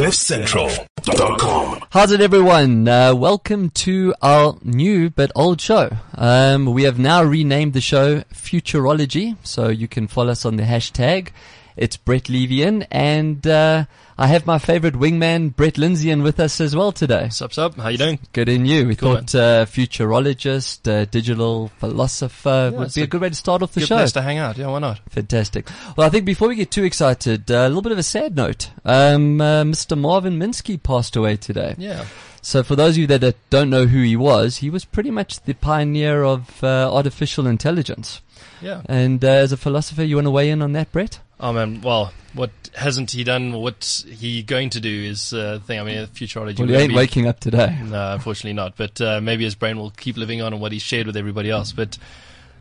[0.00, 1.84] CliffCentral.com.
[1.90, 2.88] How's it, everyone?
[2.88, 5.90] Uh, welcome to our new but old show.
[6.14, 10.62] Um, we have now renamed the show Futurology, so you can follow us on the
[10.62, 11.32] hashtag.
[11.76, 13.84] It's Brett Levian, and uh,
[14.18, 17.28] I have my favorite wingman, Brett Lindsay, in with us as well today.
[17.30, 17.76] Sup, sup?
[17.76, 18.18] How you doing?
[18.32, 18.86] Good in you.
[18.88, 23.28] We Cool, thought uh, futurologist, uh, digital philosopher Yeah, would be a a good way
[23.28, 23.96] to start off the Good show.
[23.96, 24.58] place to hang out.
[24.58, 25.00] Yeah, why not?
[25.10, 25.68] Fantastic.
[25.96, 28.36] Well, I think before we get too excited, uh, a little bit of a sad
[28.36, 28.70] note.
[28.84, 29.96] Um, uh, Mr.
[29.96, 31.74] Marvin Minsky passed away today.
[31.78, 32.04] Yeah.
[32.42, 35.10] So for those of you that uh, don't know who he was, he was pretty
[35.10, 38.22] much the pioneer of uh, artificial intelligence.
[38.60, 38.82] Yeah.
[38.86, 41.20] And uh, as a philosopher, you want to weigh in on that, Brett?
[41.38, 43.52] Oh man, well, what hasn't he done?
[43.54, 45.80] What he going to do is uh, thing.
[45.80, 46.58] I mean, futurology.
[46.58, 47.78] Well, he ain't waking up today.
[47.84, 48.76] No, unfortunately not.
[48.76, 51.50] But uh, maybe his brain will keep living on and what he shared with everybody
[51.50, 51.72] else.
[51.72, 51.96] But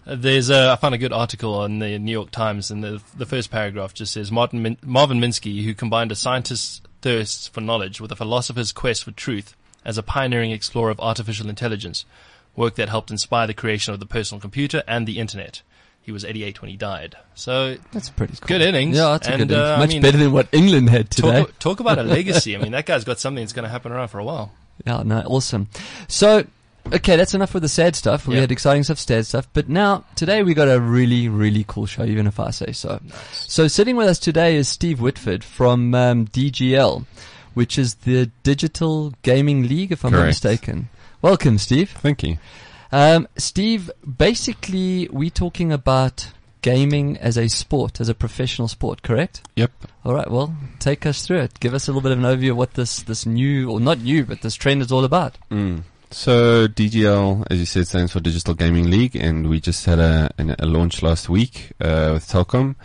[0.08, 3.02] uh, there's a, I found a good article on the New York Times, and the
[3.18, 7.62] the first paragraph just says Martin Min- Marvin Minsky, who combined a scientist's thirst for
[7.62, 9.56] knowledge with a philosopher's quest for truth,
[9.86, 12.06] as a pioneering explorer of artificial intelligence,
[12.56, 15.62] work that helped inspire the creation of the personal computer and the internet.
[16.02, 17.16] He was 88 when he died.
[17.36, 18.48] So That's pretty cool.
[18.48, 18.98] Good innings.
[18.98, 19.68] Yeah, that's a And, good innings.
[19.70, 21.42] uh, I Much mean- better than what England had today.
[21.42, 22.56] talk, talk about a legacy.
[22.56, 24.52] I mean, that guy's got something that's going to happen around for a while.
[24.88, 25.68] Yeah, no, awesome.
[26.08, 26.46] So,
[26.92, 28.26] okay, that's enough with the sad stuff.
[28.28, 28.42] We Yeah.
[28.42, 29.48] had exciting stuff, sad stuff.
[29.54, 33.00] But now, today we got a really, really cool show, even if I say so.
[33.04, 33.46] Nice.
[33.48, 37.06] So sitting with us today is Steve Whitford from um, DGL,
[37.54, 40.30] which is the Digital Gaming League, if I'm not Correct.
[40.30, 40.90] mistaken.
[41.22, 41.92] Welcome, Steve.
[41.92, 42.38] Thank you.
[42.92, 49.48] Um, Steve, basically, we're talking about gaming as a sport, as a professional sport, correct?
[49.56, 49.72] Yep.
[50.04, 50.30] All right.
[50.30, 51.60] Well, take us through it.
[51.60, 54.00] Give us a little bit of an overview of what this this new, or not
[54.00, 55.38] new, but this trend is all about.
[55.52, 55.84] Mm.
[56.12, 60.32] So DGL, as you said, stands for Digital Gaming League, and we just had a,
[60.40, 62.76] an, a launch last week uh, with Telkom,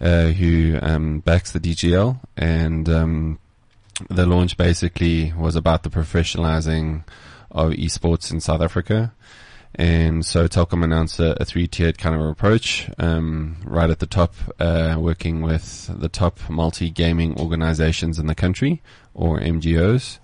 [0.00, 3.38] uh, who um, backs the DGL, and um,
[4.10, 7.04] the launch basically was about the professionalizing
[7.52, 9.12] of esports in South Africa.
[9.76, 12.88] And so Telkom announced a, a three-tiered kind of approach.
[12.98, 18.82] Um, right at the top, uh, working with the top multi-gaming organizations in the country,
[19.14, 20.18] or MGOs.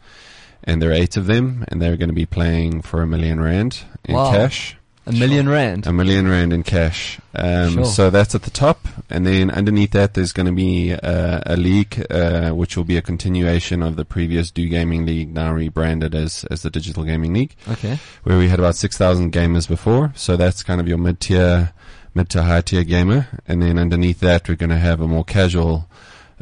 [0.63, 3.41] And there are eight of them, and they're going to be playing for a million
[3.41, 4.31] rand in Wow.
[4.31, 4.77] cash.
[5.07, 5.87] A million rand.
[5.87, 7.19] A million rand in cash.
[7.35, 7.85] Um, Sure.
[7.87, 11.57] So that's at the top, and then underneath that, there's going to be uh, a
[11.57, 16.15] league, uh, which will be a continuation of the previous Do Gaming League, now rebranded
[16.15, 17.99] as as the Digital Gaming League, Okay.
[18.25, 20.13] where we had about six thousand gamers before.
[20.15, 21.73] So that's kind of your mid tier,
[22.15, 25.25] mid to high tier gamer, and then underneath that, we're going to have a more
[25.25, 25.89] casual.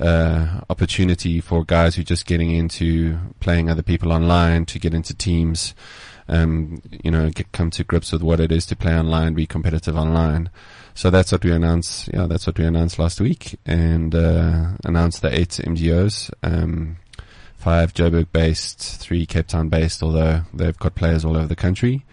[0.01, 4.95] Uh, opportunity for guys who are just getting into playing other people online to get
[4.95, 5.75] into teams,
[6.29, 9.47] um, you know, get, come to grips with what it is to play online, be
[9.47, 10.51] competitive online.
[10.95, 12.11] So that's what we announced.
[12.13, 16.97] Yeah, that's what we announced last week, and uh, announced the eight MGOs, um,
[17.57, 20.03] five Joburg based, three Cape Town based.
[20.03, 22.05] Although they've got players all over the country,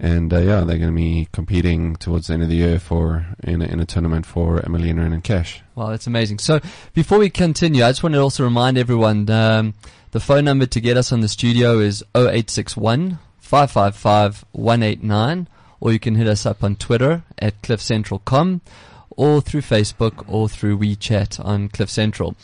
[0.00, 3.26] and uh, yeah, they're going to be competing towards the end of the year for
[3.42, 5.62] in a, in a tournament for a million rand in cash.
[5.74, 6.38] Wow, that's amazing.
[6.38, 6.60] So
[6.94, 9.74] before we continue, I just want to also remind everyone um,
[10.12, 15.98] the phone number to get us on the studio is 0861 555 189, or you
[15.98, 18.62] can hit us up on Twitter at cliffcentral.com
[19.10, 22.34] or through Facebook or through WeChat on Cliff Central.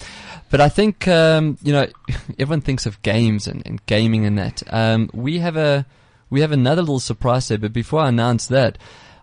[0.51, 1.87] But I think, um, you know,
[2.39, 4.63] everyone thinks of games and, and gaming and that.
[4.69, 5.87] Um, we have a,
[6.29, 8.77] we have another little surprise there, but before I announce that,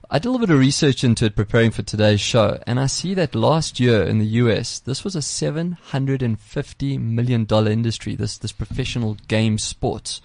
[0.09, 2.85] I did a little bit of research into it preparing for today's show, and I
[2.85, 8.53] see that last year in the US, this was a $750 million industry, this, this
[8.53, 10.22] professional game sports.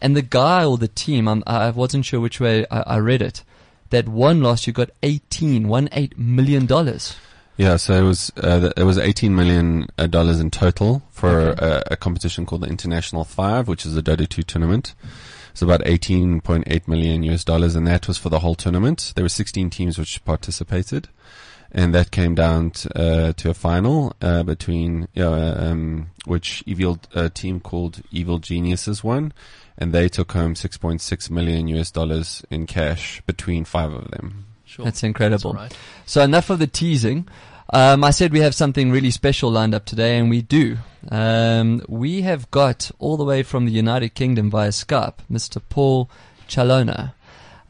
[0.00, 3.20] And the guy or the team, I'm, I wasn't sure which way I, I read
[3.20, 3.44] it,
[3.90, 7.14] that won last year got 18, one eight million dollars.
[7.58, 11.82] Yeah, so it was uh, it was eighteen million uh, dollars in total for a,
[11.90, 14.94] a competition called the International Five, which is a Dota two tournament.
[15.58, 19.12] It's about eighteen point eight million US dollars, and that was for the whole tournament.
[19.16, 21.08] There were sixteen teams which participated,
[21.72, 26.10] and that came down t- uh, to a final uh, between you know, uh, um,
[26.26, 29.32] which evil a team called Evil Geniuses won,
[29.76, 34.12] and they took home six point six million US dollars in cash between five of
[34.12, 34.46] them.
[34.64, 34.84] Sure.
[34.84, 35.54] That's incredible.
[35.54, 35.76] That's all right.
[36.06, 37.26] So enough of the teasing.
[37.70, 40.78] Um, I said we have something really special lined up today, and we do.
[41.10, 45.60] Um, we have got all the way from the United Kingdom via Skype, Mr.
[45.68, 46.08] Paul
[46.48, 47.12] Chaloner.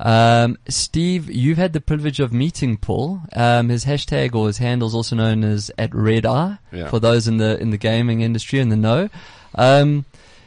[0.01, 3.23] Um, Steve, you've had the privilege of meeting Paul.
[3.35, 6.89] Um, his hashtag or his handle is also known as at ReDeYe Yeah.
[6.89, 9.09] for those in the in the gaming industry in the know.
[9.57, 10.05] Um,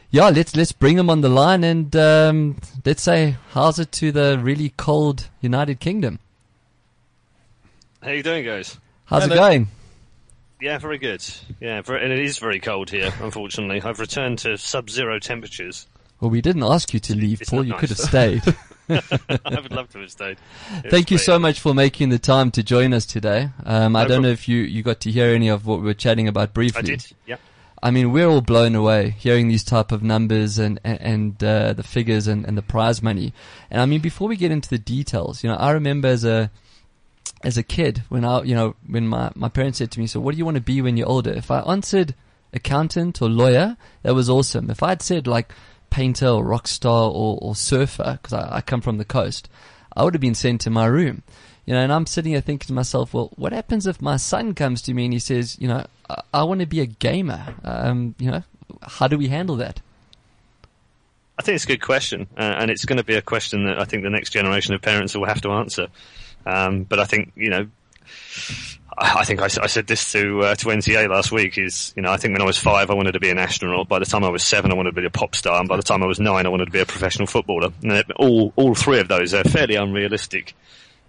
[0.09, 4.13] yeah, let's let's bring him on the line and um, let's say how's it to
[4.13, 6.19] the really cold United Kingdom.
[8.01, 8.77] How you doing, guys?
[9.11, 9.67] How's it going?
[10.61, 11.21] Yeah, very good.
[11.59, 13.11] Yeah, very, and it is very cold here.
[13.19, 15.85] Unfortunately, I've returned to sub-zero temperatures.
[16.21, 17.65] Well, we didn't ask you to leave, It's Paul.
[17.65, 17.79] You nice.
[17.79, 18.43] could have stayed.
[18.89, 20.37] I would love to have stayed.
[20.83, 23.49] It Thank you was so much for making the time to join us today.
[23.65, 25.85] Um, I No don't know if you, you got to hear any of what we
[25.85, 26.79] were chatting about briefly.
[26.79, 27.05] I did.
[27.25, 27.37] Yeah.
[27.83, 31.73] I mean, we're all blown away hearing these type of numbers and and, and uh,
[31.73, 33.33] the figures and, and the prize money.
[33.71, 36.51] And I mean, before we get into the details, you know, I remember as a
[37.43, 40.19] as a kid when I, you know, when my my parents said to me, "So,
[40.19, 42.15] what do you want to be when you're older?" If I answered
[42.53, 44.69] accountant or lawyer, that was awesome.
[44.69, 45.53] If I'd said like
[45.89, 49.49] painter or rock star or, or surfer, because I, I come from the coast,
[49.95, 51.23] I would have been sent to my room.
[51.65, 54.55] You know, and I'm sitting here thinking to myself, well, what happens if my son
[54.55, 57.55] comes to me and he says, you know, I, I want to be a gamer?
[57.63, 58.43] Um, you know,
[58.81, 59.79] how do we handle that?
[61.37, 63.79] I think it's a good question, uh, and it's going to be a question that
[63.79, 65.87] I think the next generation of parents will have to answer.
[66.45, 67.67] Um, but I think you know,
[68.97, 71.57] I, think I, I said this to uh, to NCA last week.
[71.57, 73.87] Is you know, I think when I was five, I wanted to be an astronaut.
[73.87, 75.77] By the time I was seven, I wanted to be a pop star, and by
[75.77, 77.69] the time I was nine, I wanted to be a professional footballer.
[77.83, 80.55] And all all three of those are fairly unrealistic.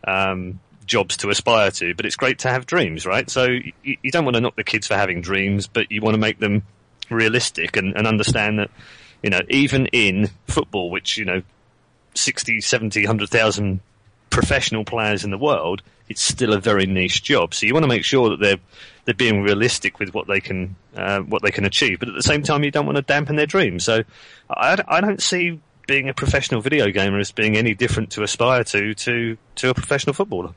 [0.07, 3.31] Um, jobs to aspire to, but it's great to have dreams, right?
[3.31, 6.15] So you, you don't want to knock the kids for having dreams, but you want
[6.15, 6.65] to make them
[7.11, 8.71] realistic and, and understand that,
[9.23, 11.43] you know, even in football, which, you know,
[12.15, 13.81] 60, 70, 100,000
[14.33, 17.55] professional players in the world, it's still a very niche job.
[17.55, 18.59] So you want to make sure that they're,
[19.05, 22.01] they're being realistic with what they can, uh, what they can achieve.
[22.01, 23.85] But at the same time, you don't want to dampen their dreams.
[23.85, 24.03] So
[24.51, 28.65] I, I don't see being a professional video gamer as being any different to aspire
[28.65, 30.55] to, to, to a professional footballer.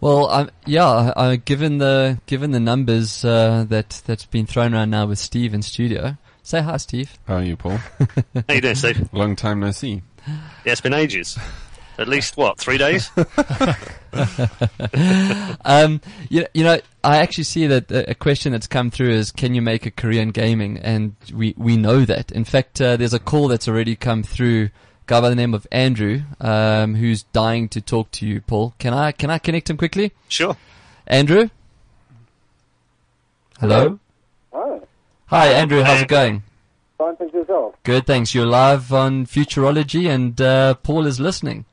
[0.00, 4.72] Well, um, yeah, I, I, given the given the numbers uh, that that's been thrown
[4.72, 6.16] around now with Steve in studio.
[6.44, 7.18] Say hi, Steve.
[7.26, 7.78] How are you, Paul?
[7.78, 9.12] How you doing, Steve?
[9.12, 10.02] Long time no see.
[10.64, 11.36] Yeah, it's been ages.
[11.98, 13.10] At least what, three days?
[15.64, 16.00] Um,
[16.30, 19.54] you, you know, I actually see that a a question that's come through is, can
[19.54, 20.78] you make a career in gaming?
[20.78, 22.32] And we, we know that.
[22.32, 24.70] In fact, uh, there's a call that's already come through, a
[25.06, 28.74] guy by the name of Andrew, um, who's dying to talk to you, Paul.
[28.78, 30.12] Can I, can I connect him quickly?
[30.28, 30.56] Sure.
[31.06, 31.50] Andrew?
[33.60, 33.98] Hello?
[34.52, 34.80] Hi.
[35.26, 36.42] Hi, Andrew, how's it going?
[36.96, 37.74] Fine, thanks yourself.
[37.82, 38.34] Good, thanks.
[38.34, 41.66] You're live on Futurology and, uh, Paul is listening.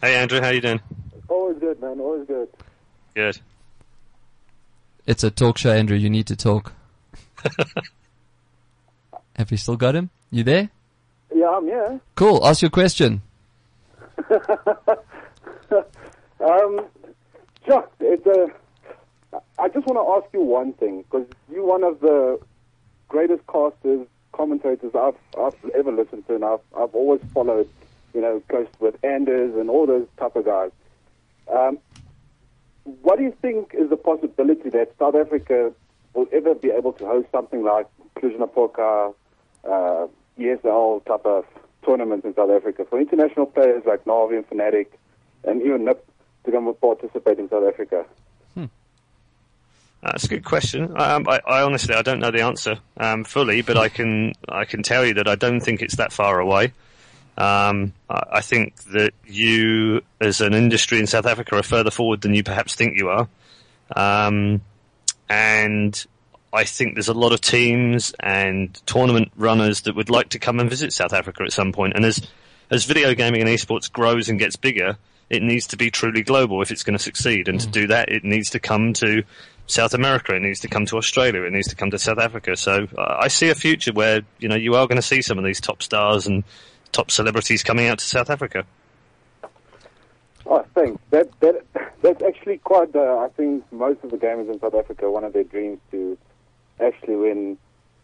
[0.00, 0.08] Hi.
[0.08, 0.80] Hey, Andrew, how you doing?
[1.28, 2.00] Always good, man.
[2.00, 2.48] Always good.
[3.14, 3.38] Good.
[5.06, 5.96] It's a talk show, Andrew.
[5.96, 6.72] You need to talk.
[9.36, 10.10] Have you still got him?
[10.30, 10.70] You there?
[11.34, 12.00] Yeah, I'm here.
[12.14, 12.44] Cool.
[12.46, 13.22] Ask your question.
[16.38, 16.86] Um,
[17.66, 18.48] Chuck, it's a.
[19.58, 22.38] I just want to ask you one thing because you're one of the
[23.08, 27.68] greatest casters, commentators I've I've ever listened to, and I've I've always followed,
[28.16, 30.70] you know, close with Anders and all those type of guys.
[31.52, 31.78] Um,
[33.02, 35.72] what do you think is the possibility that South Africa
[36.14, 37.86] will ever be able to host something like
[38.16, 39.12] Cluj-Napoca,
[39.64, 40.06] uh,
[40.38, 41.44] ESL type of
[41.84, 44.86] tournaments in South Africa for international players like Navi and Fnatic
[45.44, 46.02] and even NIP
[46.44, 48.06] to come and participate in South Africa?
[50.02, 50.92] That's a good question.
[50.96, 54.64] Um, I, I honestly I don't know the answer um, fully, but I can I
[54.64, 56.72] can tell you that I don't think it's that far away.
[57.38, 62.34] Um, I, think that you, as an industry in South Africa, are further forward than
[62.34, 63.28] you perhaps think you are.
[63.94, 64.62] Um,
[65.28, 66.06] and
[66.52, 70.60] I think there's a lot of teams and tournament runners that would like to come
[70.60, 71.92] and visit South Africa at some point.
[71.94, 72.26] And as
[72.70, 74.96] as video gaming and esports grows and gets bigger,
[75.30, 77.48] it needs to be truly global if it's going to succeed.
[77.48, 79.22] And to do that, it needs to come to
[79.66, 80.34] South America.
[80.34, 81.42] It needs to come to Australia.
[81.42, 82.56] It needs to come to South Africa.
[82.56, 85.38] So uh, I see a future where you know you are going to see some
[85.38, 86.44] of these top stars and
[86.92, 88.64] top celebrities coming out to South Africa.
[90.50, 91.64] I think That that
[92.02, 92.94] that's actually quite.
[92.94, 96.16] I think most of the gamers in South Africa, one of their dreams to
[96.80, 97.58] actually win.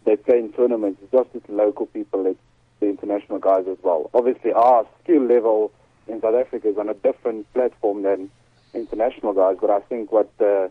[0.04, 1.00] They play in tournaments.
[1.12, 2.26] Just with local people.
[2.26, 2.40] It's
[2.80, 4.10] the international guys as well.
[4.12, 5.72] Obviously, our skill level
[6.08, 8.30] in South Africa is on a different platform than
[8.74, 9.58] international guys.
[9.60, 10.70] But I think what the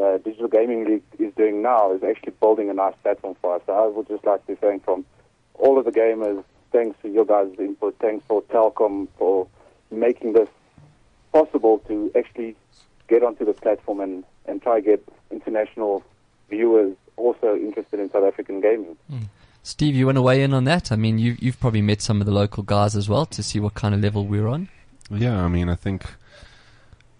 [0.00, 3.62] uh, Digital Gaming League is doing now is actually building a nice platform for us.
[3.66, 5.04] So I would just like to thank from
[5.54, 6.42] all of the gamers.
[6.72, 7.96] Thanks to your guys' input.
[8.00, 9.46] Thanks for Telkom for
[9.90, 10.48] making this
[11.32, 12.56] possible to actually
[13.08, 16.02] get onto the platform and, and try get international
[16.48, 18.96] viewers also interested in South African gaming.
[19.62, 20.90] Steve, you want to weigh in on that?
[20.90, 23.60] I mean, you, you've probably met some of the local guys as well to see
[23.60, 24.68] what kind of level we're on.
[25.10, 26.04] Yeah, I mean, I think,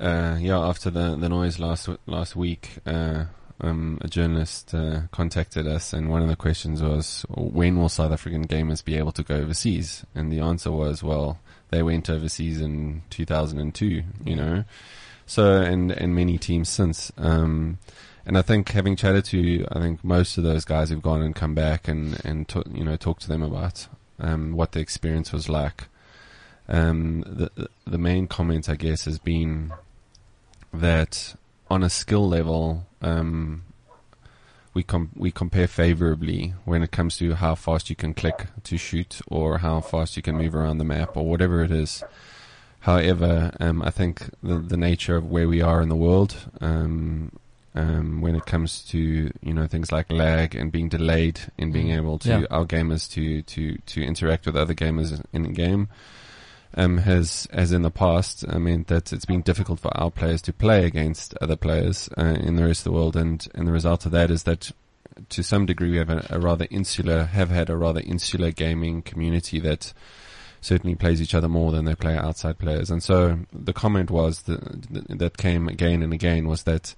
[0.00, 3.26] uh, yeah, after the the noise last last week, uh,
[3.62, 8.12] um, a journalist uh, contacted us, and one of the questions was, when will South
[8.12, 10.04] African gamers be able to go overseas?
[10.14, 11.38] And the answer was, well,
[11.70, 14.64] they went overseas in 2002, you know.
[15.26, 17.12] So and and many teams since.
[17.16, 17.78] Um,
[18.26, 21.34] and I think having chatted to, I think most of those guys have gone and
[21.34, 23.88] come back and and to, you know talked to them about
[24.18, 25.88] um, what the experience was like.
[26.68, 29.72] Um, the the main comment, I guess, has been
[30.72, 31.34] that
[31.72, 33.62] on a skill level, um,
[34.74, 38.76] we com- we compare favorably when it comes to how fast you can click to
[38.76, 42.02] shoot or how fast you can move around the map or whatever it is.
[42.80, 47.30] However, um, I think the the nature of where we are in the world, um,
[47.74, 48.98] um, when it comes to
[49.48, 52.44] you know things like lag and being delayed in being able to Yeah.
[52.50, 55.88] our gamers to to to interact with other gamers in the game,
[56.74, 60.42] um, has, as in the past, I mean that it's been difficult for our players
[60.42, 63.72] to play against other players uh, in the rest of the world, and, and the
[63.72, 64.72] result of that is that,
[65.28, 69.02] to some degree, we have a, a rather insular, have had a rather insular gaming
[69.02, 69.92] community that
[70.60, 72.90] certainly plays each other more than they play outside players.
[72.90, 76.94] And so the comment was that, that came again and again was that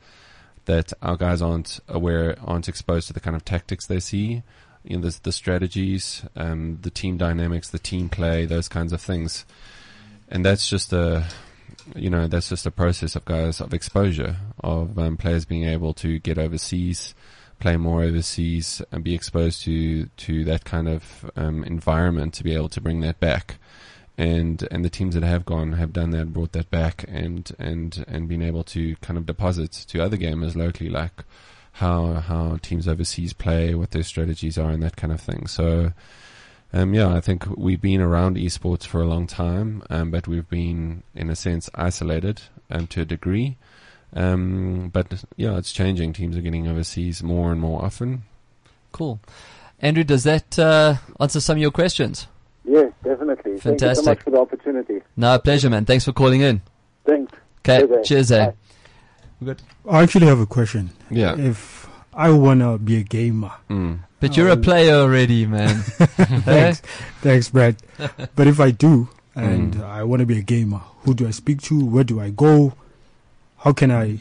[0.67, 4.43] that our guys aren't aware, aren't exposed to the kind of tactics they see
[4.85, 9.01] you know, the, the strategies, um, the team dynamics, the team play, those kinds of
[9.01, 9.45] things.
[10.29, 11.27] And that's just a,
[11.97, 15.95] you know, that's just a process of guys of exposure of um, players being able
[15.95, 17.15] to get overseas,
[17.61, 22.55] play more overseas, and be exposed to to that kind of um, environment to be
[22.55, 23.57] able to bring that back.
[24.17, 28.05] And and the teams that have gone have done that, brought that back, and and
[28.07, 31.25] and been able to kind of deposit to other gamers locally, like
[31.75, 35.47] how how teams overseas play, what their strategies are, and that kind of thing.
[35.47, 35.93] So,
[36.73, 40.49] um, yeah, I think we've been around esports for a long time, um, but we've
[40.49, 43.57] been in a sense isolated um, to a degree.
[44.15, 46.13] Um, but yeah, it's changing.
[46.13, 48.23] Teams are getting overseas more and more often.
[48.93, 49.19] Cool.
[49.81, 52.29] Andrew, does that uh, answer some of your questions?
[52.65, 53.35] Yes, definitely.
[53.35, 54.07] Thank you so Fantastic.
[54.07, 55.01] much for the opportunity.
[55.17, 55.85] No, pleasure, man.
[55.85, 56.63] Thanks for calling in.
[57.05, 57.33] Thanks.
[57.69, 58.53] Okay, Cheers, eh?
[59.45, 59.61] Cheers?
[59.91, 60.91] I actually have a question.
[61.11, 61.37] Yeah.
[61.37, 63.99] If I wanna be a gamer, Mm.
[64.21, 65.83] But you're a player already, man.
[66.49, 66.81] thanks,
[67.21, 67.77] thanks, Brad.
[68.37, 69.85] but if I do and Mm.
[69.85, 71.85] I wanna be a gamer, who do I speak to?
[71.85, 72.73] Where do I go?
[73.59, 74.21] How can I?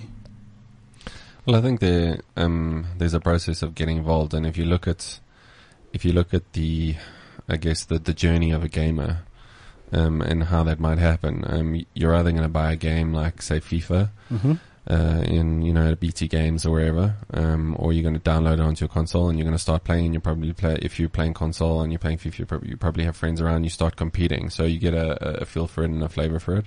[1.46, 4.88] Well, I think there um, there's a process of getting involved, and if you look
[4.88, 5.20] at
[5.94, 6.96] if you look at the
[7.48, 9.20] I guess the the journey of a gamer
[9.92, 13.42] um, and how that might happen, um, you're either going to buy a game like
[13.42, 14.60] say FIFA Mhm.
[14.90, 18.60] Uh, in you know BT Games or wherever, um, or you're going to download it
[18.60, 20.06] onto your console and you're going to start playing.
[20.06, 22.78] And you probably play if you're playing console and you're playing FIFA, you probably, you
[22.78, 23.64] probably have friends around.
[23.64, 26.58] You start competing, so you get a, a feel for it and a flavor for
[26.58, 26.66] it.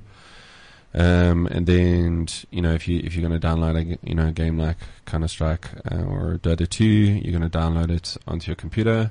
[0.94, 4.28] Um, and then you know if you if you're going to download a you know
[4.28, 8.50] a game like Counter Strike uh, or Dota 2, you're going to download it onto
[8.50, 9.11] your computer,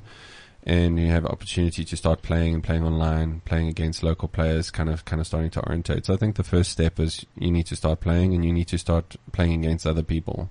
[0.66, 4.90] and you have opportunity to start playing and playing online, playing against local players, kind
[4.90, 6.06] of kind of starting to orientate.
[6.06, 8.68] So I think the first step is you need to start playing and you need
[8.70, 10.50] to start playing against other people.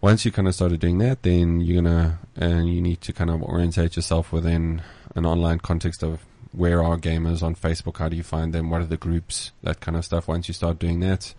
[0.00, 3.30] Once you kind of started doing that, then you're gonna and you need to kind
[3.30, 4.82] of orientate yourself within
[5.16, 6.20] an online context of
[6.52, 7.98] where are gamers on Facebook?
[7.98, 8.70] How do you find them?
[8.70, 9.50] What are the groups?
[9.62, 10.28] That kind of stuff.
[10.28, 11.34] Once you start doing that,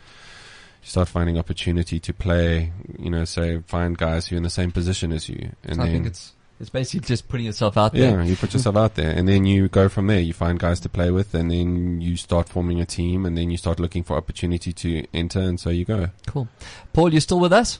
[0.83, 2.73] you start finding opportunity to play.
[2.99, 5.85] You know, say find guys who are in the same position as you, and I
[5.85, 6.11] then
[6.59, 8.19] it's it's basically just putting yourself out there.
[8.19, 10.19] yeah, you put yourself out there, and then you go from there.
[10.19, 13.51] You find guys to play with, and then you start forming a team, and then
[13.51, 16.09] you start looking for opportunity to enter, and so you go.
[16.25, 16.47] Cool.
[16.93, 17.79] Paul, you still with us?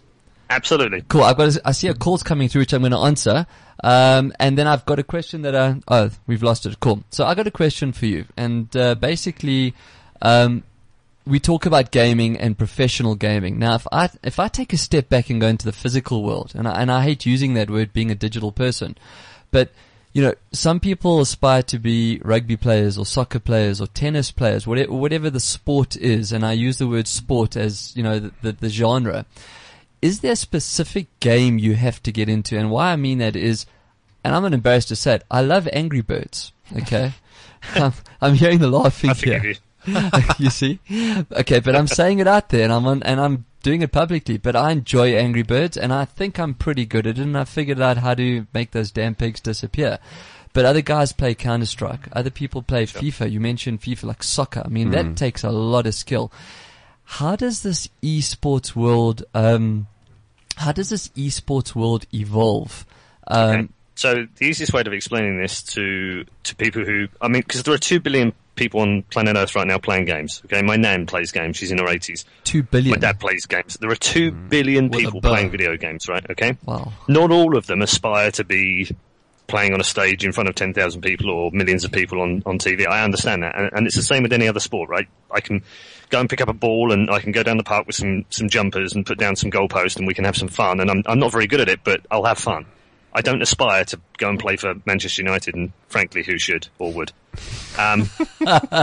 [0.50, 1.04] Absolutely.
[1.10, 1.24] Cool.
[1.24, 1.56] I've got.
[1.56, 3.46] A, I see a call's coming through, which I'm going to answer.
[3.84, 5.80] Um, and then I've got a question that I.
[5.88, 6.80] Oh, we've lost it.
[6.80, 7.04] Cool.
[7.10, 9.74] So I got a question for you, and uh, basically,
[10.22, 10.64] um,
[11.28, 13.60] we talk about gaming and professional gaming.
[13.60, 16.54] Now, if I if I take a step back and go into the physical world,
[16.56, 18.98] and I, and I hate using that word, being a digital person,
[19.52, 19.72] but
[20.14, 24.66] you know, some people aspire to be rugby players or soccer players or tennis players,
[24.66, 28.32] whatever, whatever the sport is, and I use the word sport as you know the,
[28.42, 29.26] the, the genre
[30.02, 32.58] is there a specific game you have to get into?
[32.58, 33.66] And why I mean that is,
[34.24, 36.52] and I'm embarrassed to say it, I love Angry Birds.
[36.76, 37.14] Okay.
[37.76, 39.56] I'm, I'm hearing the laughing here.
[40.40, 40.50] you.
[40.50, 40.80] see?
[41.32, 44.38] Okay, but I'm saying it out there and I'm on, and I'm doing it publicly,
[44.38, 47.44] but I enjoy Angry Birds and I think I'm pretty good at it and I
[47.46, 50.00] figured out how to make those damn pigs disappear.
[50.54, 52.08] But other guys play Counter Strike.
[52.14, 53.32] Other people play FIFA.
[53.32, 54.64] You mentioned FIFA like soccer.
[54.66, 56.32] I mean, that takes a lot of skill.
[57.04, 59.88] How does this esports world, um,
[60.56, 62.86] how does this esports world evolve?
[63.28, 63.68] Um, Okay.
[63.96, 67.74] So the easiest way of explaining this to to people who, I mean, because there
[67.74, 70.42] are two billion people on planet Earth right now playing games.
[70.46, 72.26] Okay, my nan plays games; she's in her eighties.
[72.44, 72.92] two billion.
[72.92, 73.78] My dad plays games.
[73.80, 74.50] There are two mm.
[74.50, 76.26] billion With people playing video games, right?
[76.32, 76.92] Okay, Wow.
[77.08, 78.90] not all of them aspire to be
[79.48, 82.60] playing on a stage in front of 10,000 people or millions of people on, on
[82.60, 82.86] TV.
[82.86, 83.58] I understand that.
[83.58, 85.08] And, and it's the same with any other sport, right?
[85.32, 85.64] I can
[86.10, 88.26] go and pick up a ball and I can go down the park with some,
[88.30, 90.80] some jumpers and put down some goalposts and we can have some fun.
[90.80, 92.66] And I'm, I'm not very good at it, but I'll have fun.
[93.18, 96.94] I don't aspire to go and play for Manchester United, and frankly, who should or
[96.94, 97.12] would?
[97.80, 98.04] Um,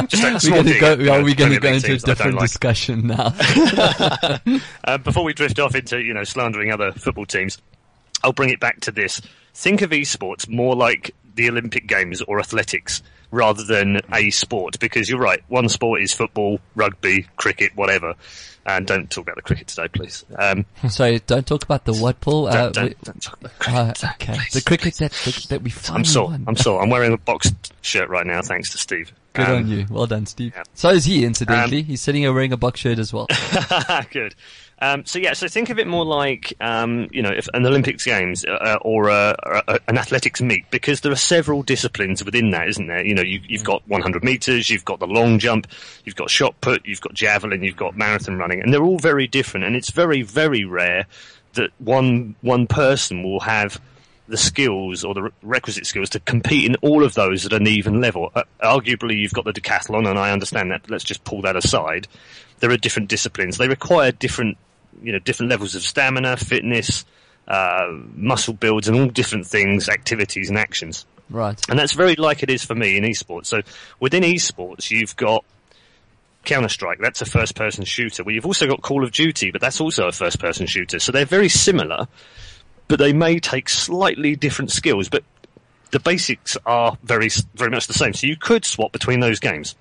[0.09, 0.93] just We're small going to dig go.
[0.93, 2.37] at, you Are know, we going to go into a teams that I don't different
[2.39, 2.49] like.
[2.49, 4.61] discussion now?
[4.85, 7.59] Uh, before we drift off into you know slandering other football teams,
[8.25, 9.21] I'll bring it back to this.
[9.55, 15.09] Think of esports more like the Olympic Games or athletics rather than a sport, because
[15.09, 15.43] you're right.
[15.49, 18.15] One sport is football, rugby, cricket, whatever.
[18.67, 20.25] And don't talk about the cricket today, please.
[20.39, 22.47] Um, Sorry, don't talk about the what, Paul?
[22.49, 24.05] Uh, don't, don't, we- don't talk about uh, cricket.
[24.05, 25.13] okay, please, the cricket that
[25.51, 26.27] that we finally I'm sore.
[26.29, 26.45] won.
[26.49, 26.83] I'm sore.
[26.83, 29.13] I'm wearing a boxed shirt right now, thanks to Steve.
[29.35, 29.87] Good Um, on you.
[29.91, 30.53] Well done, Steve.
[30.57, 30.63] yeah.
[30.75, 31.81] So is he, incidentally.
[31.81, 33.27] Um, He's sitting here wearing a box shirt as well.
[34.11, 34.35] Good.
[34.85, 38.05] Um, so yeah, so think of it more like um, you know, if an Olympics
[38.05, 39.35] Games uh, or a,
[39.67, 43.03] a, an athletics meet, because there are several disciplines within that, isn't there?
[43.03, 45.69] You know, you, you've got 100 meters, you've got the long jump,
[46.05, 49.27] you've got shot put, you've got javelin, you've got marathon running, and they're all very
[49.27, 49.65] different.
[49.65, 51.07] And it's very, very rare
[51.55, 53.81] that one one person will have
[54.29, 58.01] the skills or the requisite skills to compete in all of those at an even
[58.01, 58.31] level.
[58.35, 60.91] Uh, arguably, you've got the decathlon, and I understand that.
[60.91, 62.07] Let's just pull that aside.
[62.61, 63.59] There are different disciplines.
[63.59, 64.57] They require different,
[65.03, 67.05] you know, different levels of stamina, fitness,
[67.49, 71.07] uh, muscle builds, and all different things, activities, and actions.
[71.31, 71.61] right.
[71.69, 73.47] And that's very like it is for me in esports.
[73.47, 73.61] So
[74.01, 75.45] within esports, you've got
[76.45, 76.99] Counter Strike.
[77.01, 78.23] That's a first person shooter.
[78.25, 80.99] Well, you've also got Call of Duty, but that's also a first person shooter.
[80.99, 82.07] So they're very similar,
[82.89, 85.25] but they may take slightly different skills, but
[85.91, 88.13] the basics are very, very much the same.
[88.15, 89.75] So you could swap between those games.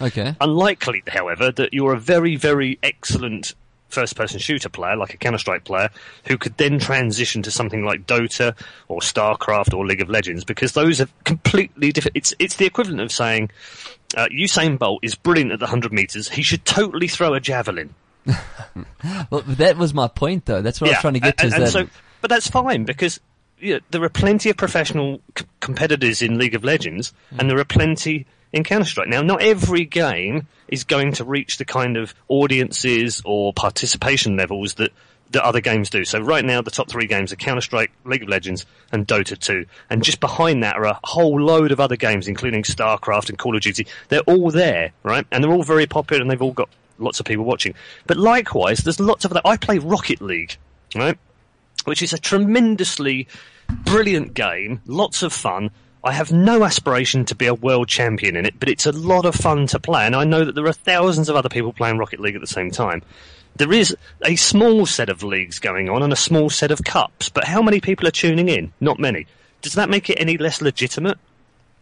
[0.00, 0.34] Okay.
[0.40, 3.54] Unlikely, however, that you're a very, very excellent
[3.92, 5.90] first person shooter player, like a Counter Strike player,
[6.26, 8.56] who could then transition to something like Dota
[8.88, 12.16] or StarCraft or League of Legends, because those are completely different.
[12.16, 13.50] It's, it's the equivalent of saying,
[14.16, 17.94] uh, Usain Bolt is brilliant at the 100 meters, he should totally throw a javelin.
[19.30, 20.62] Well, that was my point, though.
[20.62, 21.44] That's what I was trying to get to.
[21.46, 21.88] and, Is and so,
[22.20, 23.18] but that's fine because
[23.58, 27.40] you know, there are plenty of professional c- competitors in League of Legends, Hmm.
[27.40, 29.08] and there are plenty in Counter Strike.
[29.08, 34.74] Now, not every game is going to reach the kind of audiences or participation levels
[34.74, 34.92] that
[35.30, 36.04] that other games do.
[36.04, 39.38] So right now, the top three games are Counter Strike, League of Legends, and Dota
[39.38, 39.64] 2.
[39.88, 43.56] And just behind that are a whole load of other games, including StarCraft and Call
[43.56, 43.86] of Duty.
[44.08, 45.26] They're all there, right?
[45.32, 47.72] And they're all very popular, and they've all got lots of people watching.
[48.06, 49.40] But likewise, there's lots of other.
[49.42, 50.56] I play Rocket League,
[50.94, 51.16] right?
[51.84, 53.28] which is a tremendously
[53.68, 55.70] brilliant game, lots of fun.
[56.04, 59.24] I have no aspiration to be a world champion in it, but it's a lot
[59.24, 61.98] of fun to play, and I know that there are thousands of other people playing
[61.98, 63.02] Rocket League at the same time.
[63.56, 67.28] There is a small set of leagues going on and a small set of cups,
[67.28, 68.72] but how many people are tuning in?
[68.80, 69.26] Not many.
[69.60, 71.18] Does that make it any less legitimate?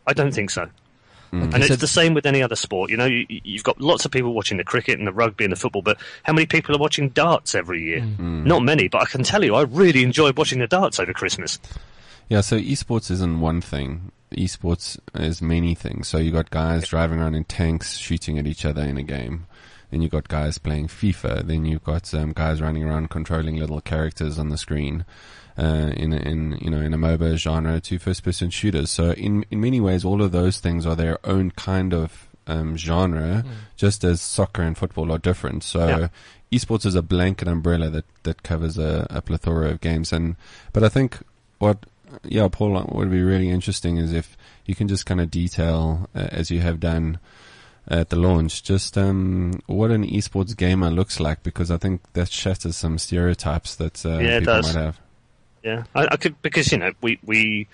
[0.06, 0.68] I don't think so.
[1.30, 1.42] Hmm.
[1.54, 2.90] And it's the same with any other sport.
[2.90, 5.52] You know, you, you've got lots of people watching the cricket and the rugby and
[5.52, 8.00] the football, but how many people are watching darts every year?
[8.00, 8.44] Hmm.
[8.44, 11.60] Not many, but I can tell you, I really enjoyed watching the darts over Christmas.
[12.30, 14.12] Yeah, so esports isn't one thing.
[14.32, 16.06] Esports is many things.
[16.08, 19.46] So you got guys driving around in tanks shooting at each other in a game.
[19.90, 21.46] Then you got guys playing FIFA.
[21.48, 25.04] Then you've got um, guys running around controlling little characters on the screen.
[25.58, 28.90] Uh, in in you know in a MOBA genre to first person shooters.
[28.90, 32.76] So in in many ways, all of those things are their own kind of um,
[32.76, 33.44] genre,
[33.76, 35.64] just as soccer and football are different.
[35.64, 36.08] So Yeah.
[36.56, 40.12] esports is a blanket umbrella that that covers a, a plethora of games.
[40.12, 40.36] And
[40.72, 41.18] but I think
[41.58, 41.84] what
[42.24, 46.08] yeah, Paul, what would be really interesting is if you can just kind of detail,
[46.14, 47.18] uh, as you have done
[47.88, 52.30] at the launch, just um, what an esports gamer looks like, because I think that
[52.30, 55.00] shatters some stereotypes that uh, Yeah, people might have.
[55.62, 57.66] Yeah, I, I could because you know we we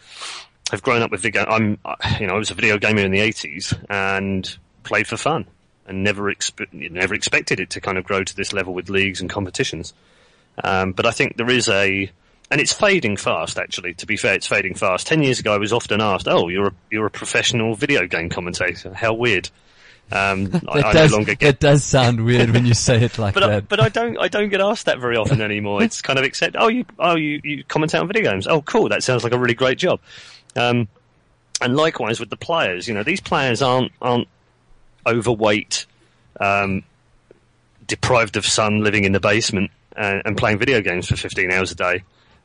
[0.70, 1.44] have grown up with video.
[1.44, 5.16] I'm I- you know I was a video gamer in the '80s and played for
[5.16, 5.46] fun
[5.87, 9.20] and never expe- never expected it to kind of grow to this level with leagues
[9.20, 9.94] and competitions.
[10.64, 12.11] Um, but I think there is a
[12.51, 13.59] and it's fading fast.
[13.59, 15.07] Actually, to be fair, it's fading fast.
[15.07, 18.29] Ten years ago, I was often asked, "Oh, you're a you're a professional video game
[18.29, 18.95] commentator.
[18.95, 19.51] How weird."
[20.13, 23.19] Um, I, I does, no longer get that does sound weird when you say it
[23.19, 23.69] like but I, that.
[23.69, 25.83] but I don't I don't get asked that very often anymore.
[25.83, 26.57] It's kind of accept.
[26.59, 28.47] Oh, you oh you you commentate on video games.
[28.47, 28.89] Oh, cool.
[28.89, 30.01] That sounds like a really great job.
[30.55, 30.89] Um,
[31.61, 32.87] and likewise with the players.
[32.87, 34.29] You know, these players aren't aren't
[35.07, 35.87] overweight,
[36.41, 36.83] um,
[37.87, 41.73] deprived of sun, living in the basement and, and playing video games for 15 hours
[41.73, 42.03] a day.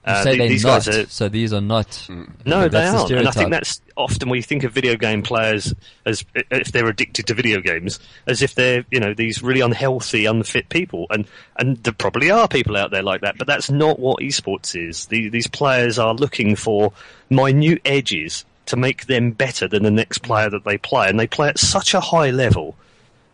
[0.08, 2.08] You Uh, say the- they're these not, guys are so these are not.
[2.44, 3.12] no, they aren't.
[3.12, 5.76] And I think that's often you think of video game players
[6.08, 10.26] as if they're addicted to video games, as if they're you know these really unhealthy,
[10.26, 13.38] unfit people, and and there probably are people out there like that.
[13.38, 15.06] But that's not what esports is.
[15.06, 16.94] The, these players are looking for
[17.30, 21.28] minute edges to make them better than the next player that they play, and they
[21.28, 22.76] play at such a high level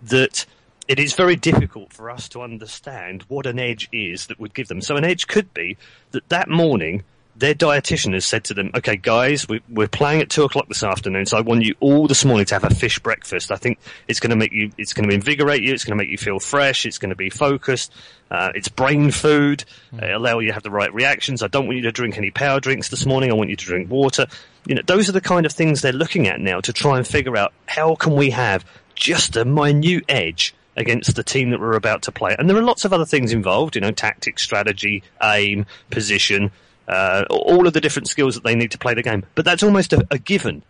[0.04, 0.46] that
[0.88, 4.68] it is very difficult for us to understand what an edge is that would give
[4.68, 4.82] them.
[4.82, 5.78] So an edge could be
[6.12, 7.04] that that morning
[7.36, 10.82] their dietitian has said to them, "Okay, guys, we, we're playing at two o'clock this
[10.82, 13.52] afternoon, so I want you all this morning to have a fish breakfast.
[13.52, 16.04] I think it's going to make you, it's going to invigorate you, it's going to
[16.04, 17.94] make you feel fresh, it's going to be focused,
[18.32, 19.66] uh, it's brain food,
[20.02, 21.44] uh, allow you to have the right reactions.
[21.44, 23.30] I don't want you to drink any power drinks this morning.
[23.30, 24.26] I want you to drink water.
[24.66, 27.06] You know, those are the kind of things they're looking at now to try and
[27.06, 31.76] figure out how can we have just a minute edge." Against the team that we're
[31.76, 32.36] about to play.
[32.38, 36.52] And there are lots of other things involved, you know, tactics, strategy, aim, position,
[36.88, 39.26] uh, all of the different skills that they need to play the game.
[39.36, 40.64] But that's almost a, a given.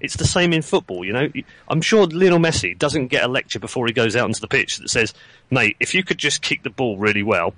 [0.00, 1.28] It's the same in football, you know.
[1.66, 4.78] I'm sure Lionel Messi doesn't get a lecture before he goes out onto the pitch
[4.78, 5.12] that says,
[5.50, 7.54] mate, if you could just kick the ball really well,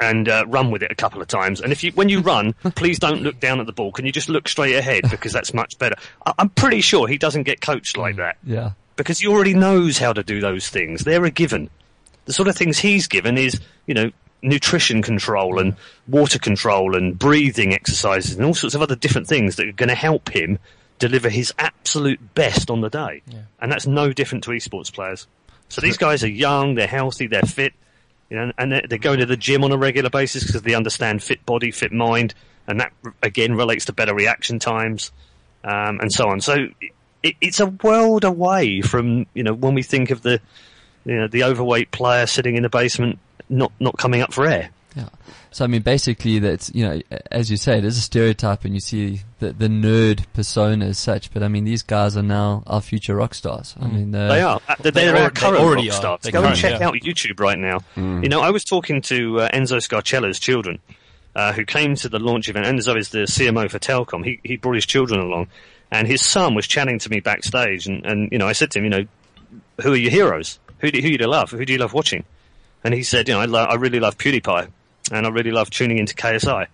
[0.00, 1.60] and uh, run with it a couple of times.
[1.60, 3.90] And if you, when you run, please don't look down at the ball.
[3.92, 5.96] Can you just look straight ahead because that's much better?
[6.24, 8.72] I, I'm pretty sure he doesn't get coached like that Yeah.
[8.98, 11.04] Because he already knows how to do those things.
[11.04, 11.70] They're a given.
[12.26, 14.10] The sort of things he's given is, you know,
[14.42, 15.76] nutrition control and
[16.08, 19.88] water control and breathing exercises and all sorts of other different things that are going
[19.88, 20.58] to help him
[20.98, 23.22] deliver his absolute best on the day.
[23.60, 25.26] And that's no different to esports players.
[25.68, 27.74] So these guys are young, they're healthy, they're fit,
[28.30, 30.74] you know, and they're, they're going to the gym on a regular basis because they
[30.74, 32.34] understand fit body, fit mind,
[32.66, 35.12] and that again relates to better reaction times
[35.62, 36.40] um, and so on.
[36.40, 36.68] So
[37.28, 40.40] it, it's a world away from you know when we think of the
[41.04, 44.70] you know the overweight player sitting in the basement not not coming up for air.
[44.96, 45.08] Yeah.
[45.50, 48.74] So I mean, basically, that's you know, as you say, it is a stereotype, and
[48.74, 51.32] you see the the nerd persona as such.
[51.32, 53.74] But I mean, these guys are now our future rock stars.
[53.80, 54.60] I mean, uh, They are.
[54.80, 56.20] They're, They they're al- they current already rock stars.
[56.22, 56.84] They Go and check are.
[56.84, 57.80] out YouTube right now.
[57.96, 60.80] You know, I was talking to uh, Enzo Scarcella's children,
[61.34, 62.66] uh, who came to the launch event.
[62.66, 64.24] Enzo is the CMO for Telkom.
[64.24, 65.48] He he brought his children along,
[65.90, 67.86] and his son was chatting to me backstage.
[67.86, 69.06] And, and you know, I said to him, you know,
[69.82, 70.58] who are your heroes?
[70.78, 71.50] Who do, who do you love?
[71.50, 72.24] Who do you love watching?
[72.84, 74.70] And he said, you know, I, lo- I really love PewDiePie,
[75.10, 76.66] and I really love tuning into KSI.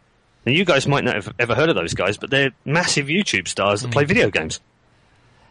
[0.44, 3.48] Now, you guys might not have ever heard of those guys, but they're massive YouTube
[3.48, 4.09] stars that play mm.
[4.09, 4.61] video games.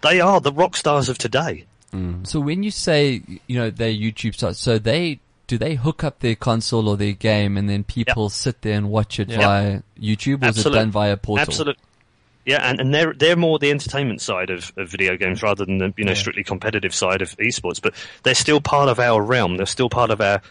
[0.02, 1.66] They are the rock stars of today.
[1.92, 2.28] Mm.
[2.28, 6.20] So when you say you know they're YouTube stars, so they do they hook up
[6.20, 9.38] their console or their game, and then people sit there and watch it Yeah.
[9.38, 11.42] via YouTube, or is it done via portal?
[11.42, 11.78] Absolute.
[12.46, 15.78] Yeah, and, and they're they're more the entertainment side of, of video games rather than
[15.78, 17.82] the you know strictly competitive side of esports.
[17.82, 19.56] But they're still part of our realm.
[19.56, 20.42] They're still part of our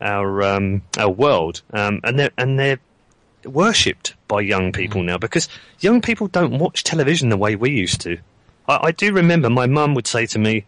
[0.00, 2.78] our um, our world, um, and they're and they're
[3.44, 5.48] worshipped by young people now because
[5.80, 8.18] young people don't watch television the way we used to.
[8.68, 10.66] I, I do remember my mum would say to me,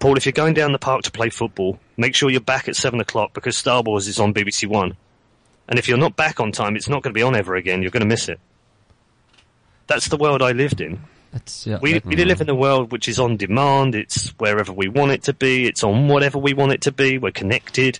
[0.00, 2.74] "Paul, if you're going down the park to play football, make sure you're back at
[2.74, 4.96] seven o'clock because Star Wars is on BBC One."
[5.68, 7.82] And if you're not back on time, it's not going to be on ever again.
[7.82, 8.40] You're going to miss it.
[9.86, 11.00] That's the world I lived in.
[11.32, 13.94] That's, yeah, We, we live in a world which is on demand.
[13.94, 15.66] It's wherever we want it to be.
[15.66, 17.16] It's on whatever we want it to be.
[17.18, 17.98] We're connected.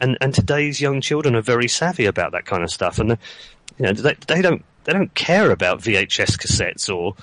[0.00, 2.98] And, and today's young children are very savvy about that kind of stuff.
[2.98, 3.10] And,
[3.78, 7.14] you know, they, they don't, they don't care about VHS cassettes or,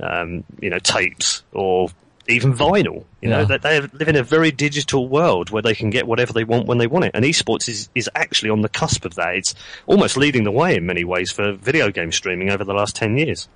[0.00, 1.88] um, you know, tapes or
[2.28, 3.04] even vinyl.
[3.20, 3.44] You know, Yeah.
[3.46, 6.66] that they live in a very digital world where they can get whatever they want
[6.66, 7.12] when they want it.
[7.14, 9.34] And esports is, is actually on the cusp of that.
[9.34, 9.54] It's
[9.86, 13.16] almost leading the way in many ways for video game streaming over the last 10
[13.18, 13.48] years.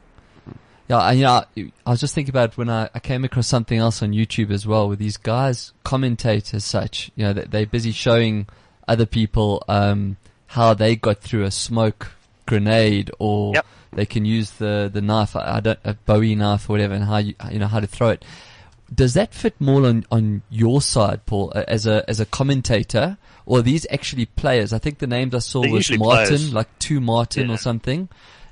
[0.88, 1.44] Yeah, I, you know,
[1.86, 4.66] I was just thinking about when I, I came across something else on YouTube as
[4.66, 7.10] well, where these guys commentate as such.
[7.14, 8.48] You know, they, they're busy showing
[8.88, 10.16] other people um,
[10.48, 12.10] how they got through a smoke
[12.46, 13.66] grenade, or Yep.
[13.92, 17.04] they can use the the knife, I I don't, a Bowie knife or whatever, and
[17.04, 18.24] how you you know how to throw it.
[18.92, 23.58] Does that fit more on on your side, Paul, as a as a commentator, or
[23.58, 24.72] are these actually players?
[24.72, 26.52] I think the names I saw They're was Martin, players.
[26.54, 27.54] like two Martin Yeah.
[27.54, 28.08] or something,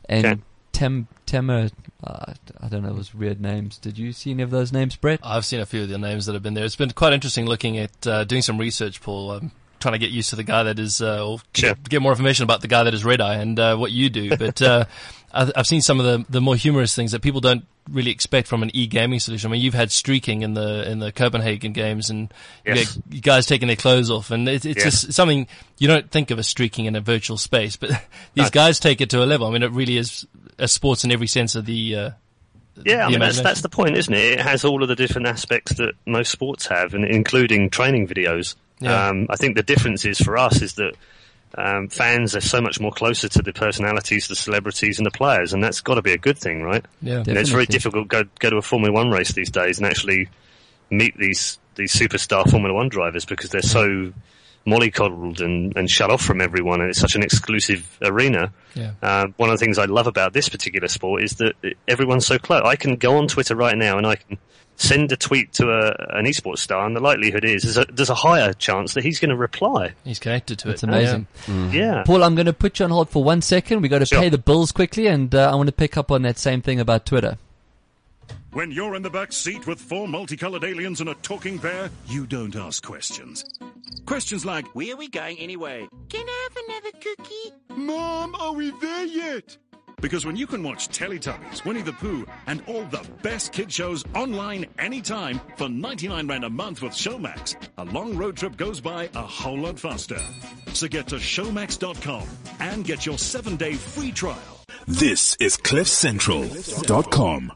[0.09, 0.41] and Okay.
[0.73, 1.71] Tem Temer.
[2.03, 3.77] Uh, I don't know those weird names.
[3.79, 5.21] Did you see any of those names, Brett?
[5.23, 6.65] I've seen a few of the names that have been there.
[6.65, 9.33] It's been quite interesting looking at uh, doing some research, Paul.
[9.33, 9.51] I'm
[9.81, 11.75] trying to get used to the guy that is, uh, or Sure.
[11.75, 14.37] get, get more information about the guy that is ReDeYe and uh, what you do.
[14.37, 14.93] But uh, I-
[15.33, 18.63] I've seen some of the, the more humorous things that people don't really expect from
[18.63, 19.51] an e-gaming solution.
[19.51, 22.33] I mean, you've had streaking in the in the Copenhagen games, and
[22.67, 22.99] Yes.
[23.11, 25.03] you guys taking their clothes off, and it, it's Yes.
[25.03, 25.47] just something
[25.79, 27.91] you don't think of as streaking in a virtual space, but
[28.35, 28.51] these No.
[28.51, 29.47] guys take it to a level.
[29.47, 30.27] I mean, it really is
[30.59, 31.97] a sports in every sense of the.
[31.97, 32.11] Uh,
[32.85, 34.33] Yeah, I mean that's that's the point, isn't it?
[34.39, 38.55] It has all of the different aspects that most sports have, and including training videos.
[38.81, 39.09] Yeah.
[39.09, 40.95] Um, I think the difference is for us is that
[41.57, 45.53] um, fans are so much more closer to the personalities, the celebrities, and the players,
[45.53, 46.85] and that's got to be a good thing, right?
[47.03, 47.25] Yeah.
[47.27, 49.79] You know, it's very difficult to go, go to a Formula One race these days
[49.79, 50.29] and actually
[50.91, 54.13] meet these these superstar Formula One drivers because they're so
[54.67, 58.53] mollycoddled and, and shut off from everyone, and it's such an exclusive arena.
[58.75, 58.93] Yeah.
[59.03, 61.55] Uh, one of the things I love about this particular sport is that
[61.89, 62.63] everyone's so close.
[62.65, 64.39] I can go on Twitter right now and I can
[64.77, 68.09] send a tweet to a, an esports star, and the likelihood is, is a, there's
[68.11, 69.93] a higher chance that he's going to reply.
[70.05, 70.89] He's connected to It's it.
[70.89, 71.27] amazing.
[71.71, 72.03] Yeah.
[72.07, 73.83] Paul, I'm going to put you on hold for one second.
[73.83, 74.21] We got to Sure.
[74.21, 76.81] pay the bills quickly, and uh, I want to pick up on that same thing
[76.81, 77.37] about Twitter.
[78.53, 82.27] When you're in the back seat with four multicolored aliens and a talking bear, you
[82.27, 83.45] don't ask questions.
[84.07, 85.89] Questions like, Where are we going anyway?
[86.09, 87.53] Can I have another cookie?
[87.77, 89.57] Mom, are we there yet?
[90.01, 94.05] Because when you can watch Teletubbies, Winnie the Pooh, and all the best kid shows
[94.15, 99.11] online anytime for 99 Rand a month with Showmax, a long road trip goes by
[99.15, 100.21] a whole lot faster.
[100.73, 102.27] So get to Showmax.com
[102.61, 104.39] and get your seven day free trial.
[104.87, 107.53] This is CliffCentral.com.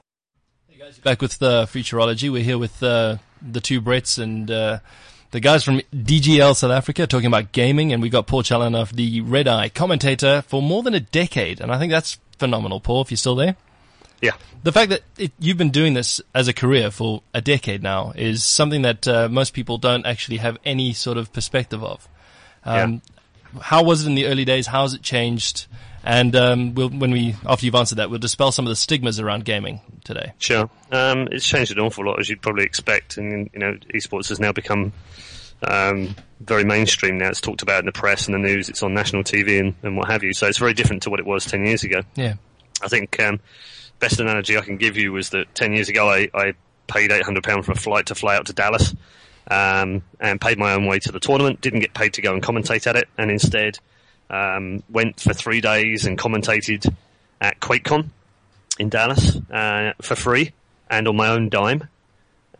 [1.02, 2.30] Back with uh, Futurology.
[2.30, 4.80] We're here with uh, the two Brits and uh,
[5.30, 9.22] the guys from DGL South Africa talking about gaming, and we got Paul Chaloner, the
[9.22, 12.80] ReDeYe commentator for more than a decade, and I think that's phenomenal.
[12.80, 13.56] Paul, if you're still there.
[14.20, 14.32] Yeah.
[14.62, 18.12] The fact that it, you've been doing this as a career for a decade now
[18.14, 22.08] is something that uh, most people don't actually have any sort of perspective of.
[22.64, 23.00] Um,
[23.60, 24.66] How was it in the early days?
[24.66, 25.66] How has it changed?
[26.04, 29.18] And um, we'll, when we, after you've answered that, we'll dispel some of the stigmas
[29.18, 30.34] around gaming today.
[30.38, 30.68] Sure.
[30.92, 34.38] Um, it's changed an awful lot, as you'd probably expect, and you know, esports has
[34.38, 34.92] now become
[35.66, 37.18] um, very mainstream.
[37.18, 38.68] Now it's talked about in the press and the news.
[38.68, 40.34] It's on national TV and, and what have you.
[40.34, 42.02] So it's very different to what it was ten years ago.
[42.14, 42.34] Yeah.
[42.82, 43.40] I think um,
[43.98, 46.52] best analogy I can give you was that ten years ago I, I
[46.86, 48.94] paid eight hundred pound for a flight to fly out to Dallas,
[49.50, 51.62] um, and paid my own way to the tournament.
[51.62, 53.78] Didn't get paid to go and commentate at it, and instead
[54.30, 56.92] um, went for three days and commentated
[57.40, 58.08] at QuakeCon
[58.78, 60.52] in Dallas uh, for free
[60.90, 61.88] and on my own dime,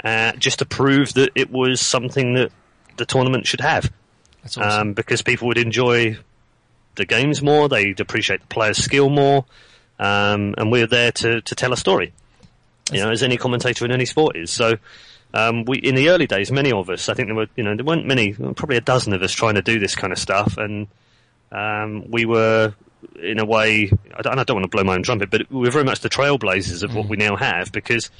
[0.03, 2.53] uh, just to prove that it was something that
[2.96, 3.90] the tournament should have
[4.42, 4.81] That's awesome.
[4.88, 6.18] um, because people would enjoy
[6.96, 9.44] the games more, they'd appreciate the player's skill more,
[9.98, 12.12] um, and we're there to, to tell a story.
[12.92, 14.50] You know, as any commentator in any sport is.
[14.50, 14.74] So,
[15.33, 17.74] um, we in the early days, many of us, I think there were, you know,
[17.74, 20.59] there weren't many, probably a dozen of us trying to do this kind of stuff,
[20.59, 20.87] and
[21.54, 22.74] um, we were,
[23.22, 25.60] in a way, I don't, I don't want to blow my own trumpet, but we
[25.60, 28.10] were very much the trailblazers of what we now have because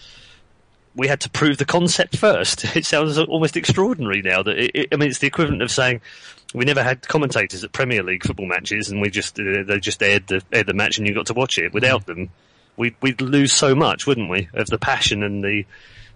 [0.95, 2.65] we had to prove the concept first.
[2.77, 6.01] It sounds almost extraordinary now that it, it, I mean it's the equivalent of saying
[6.55, 10.03] we never had commentators at Premier League football matches and we just uh, they just
[10.03, 11.75] aired the aired the match and you got to watch it.
[11.75, 12.31] Without them,
[12.77, 15.65] we'd we'd lose so much, wouldn't we, of the passion and the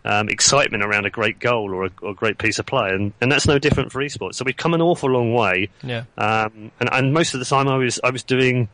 [0.04, 3.12] um, excitement around a great goal or a, or a great piece of play, and,
[3.20, 4.37] and that's no different for esports.
[4.37, 5.68] So we've come an awful long way.
[5.82, 6.04] yeah.
[6.16, 8.68] Um, and, and most of the time I was, I was doing,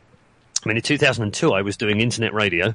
[0.64, 2.74] I mean, in 2002 I was doing internet radio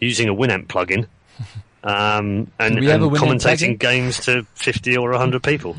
[0.00, 1.06] using a Winamp plugin.
[1.84, 3.78] Um, and, Do and commentating plugin?
[3.78, 5.76] games to 50 or 100 people.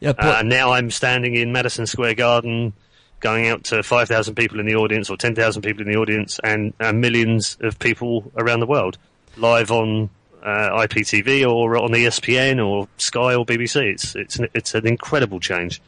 [0.00, 2.72] Yeah, Paul, Uh, and now I'm standing in Madison Square Garden,
[3.20, 6.72] going out to 5,000 people in the audience or 10,000 people in the audience and,
[6.80, 8.96] and millions of people around the world
[9.36, 10.08] live on
[10.46, 13.82] uh, IPTV or on ESPN or Sky or BBC.
[13.82, 15.82] It's, it's, an, it's an incredible change.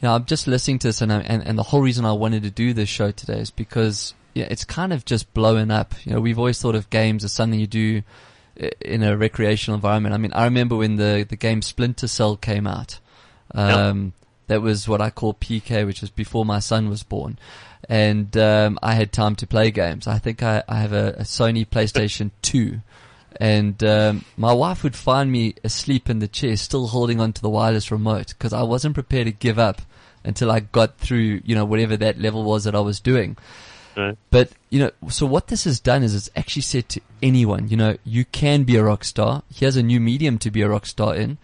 [0.00, 2.44] Yeah, I'm just listening to this, and, I, and and the whole reason I wanted
[2.44, 5.92] to do this show today is because yeah, it's kind of just blowing up.
[6.04, 8.02] You know, we've always thought of games as something you do
[8.80, 10.14] in a recreational environment.
[10.14, 13.00] I mean, I remember when the the game Splinter Cell came out.
[13.52, 14.12] Um,
[14.46, 17.36] That was what I call PK, which was before my son was born,
[17.88, 20.06] and um, I had time to play games.
[20.06, 22.80] I think I, I have a, a Sony PlayStation Two.
[23.36, 27.50] And um, my wife would find me asleep in the chair, still holding onto the
[27.50, 29.82] wireless remote, because I wasn't prepared to give up
[30.24, 33.36] until I got through, you know, whatever that level was that I was doing.
[33.96, 34.16] Right.
[34.30, 37.76] But you know, so what this has done is it's actually said to anyone, you
[37.76, 39.42] know, you can be a rock star.
[39.52, 41.38] Here's a new medium to be a rock star in.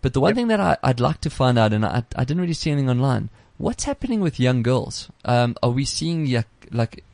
[0.00, 2.40] But the one thing that I, I'd like to find out, and I, I didn't
[2.40, 5.10] really see anything online, what's happening with young girls?
[5.24, 7.04] Um, are we seeing like,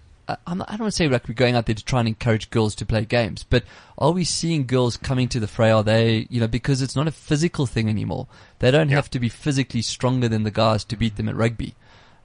[0.46, 2.08] I'm not, I don't want to say like we're going out there to try and
[2.08, 3.64] encourage girls to play games, but
[3.98, 5.70] are we seeing girls coming to the fray?
[5.70, 8.26] Are they, you know, because it's not a physical thing anymore.
[8.58, 11.74] They don't have to be physically stronger than the guys to beat them at rugby.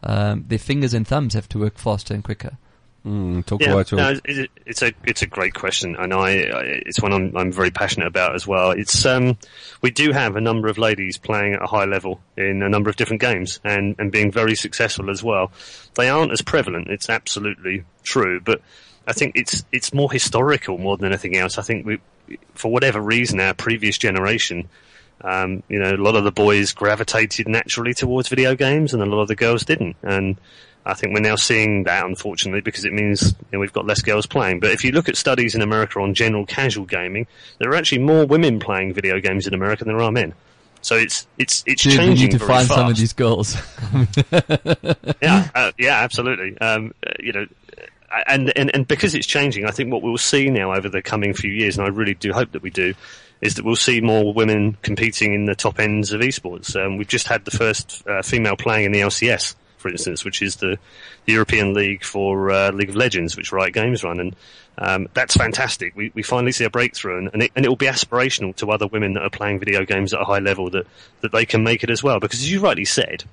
[0.01, 2.57] Um, their fingers and thumbs have to work faster and quicker.
[3.05, 6.61] Mm, talk Yeah, about no, it, it's a it's a great question, and I, I
[6.85, 8.71] it's one I'm I'm very passionate about as well.
[8.71, 9.37] It's um
[9.81, 12.89] we do have a number of ladies playing at a high level in a number
[12.89, 15.51] of different games and and being very successful as well.
[15.95, 16.89] They aren't as prevalent.
[16.89, 18.61] It's absolutely true, but
[19.07, 21.57] I think it's it's more historical more than anything else.
[21.57, 21.99] I think we,
[22.53, 24.67] for whatever reason, our previous generation
[25.21, 29.05] Um, you know, a lot of the boys gravitated naturally towards video games, and a
[29.05, 29.97] lot of the girls didn't.
[30.01, 30.37] And
[30.89, 34.01] I think we're now seeing that, unfortunately, because it means you know, we've got less
[34.01, 34.59] girls playing.
[34.59, 37.27] But if you look at studies in America on general casual gaming,
[37.59, 40.33] there are actually more women playing video games in America than there are men.
[40.81, 42.73] So it's it's it's Dude, we changing need to find fast.
[42.73, 43.55] some of these girls.
[45.21, 46.57] yeah, uh, yeah, absolutely.
[46.59, 47.45] Um, uh, you know,
[48.11, 51.01] uh, and, and and because it's changing, I think what we'll see now over the
[51.01, 52.93] coming few years, and I really do hope that we do,
[53.41, 56.75] is that we'll see more women competing in the top ends of esports.
[56.75, 60.41] Um, we've just had the first uh, female playing in the LCS, for instance, which
[60.41, 60.77] is the,
[61.25, 64.35] the European League for uh, League of Legends, which Riot Games run, and
[64.77, 65.95] um, that's fantastic.
[65.95, 68.71] We we finally see a breakthrough, and and it, and it will be aspirational to
[68.71, 70.85] other women that are playing video games at a high level that
[71.21, 72.19] that they can make it as well.
[72.19, 73.23] Because as you rightly said,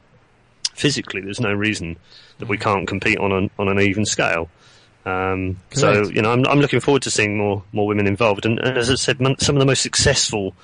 [0.74, 1.96] physically, there's no reason
[2.38, 4.48] that we can't compete on an on an even scale.
[5.04, 8.59] Um, so you know, I'm I'm looking forward to seeing more more women involved, and,
[8.59, 10.54] and as I said, some of the most successful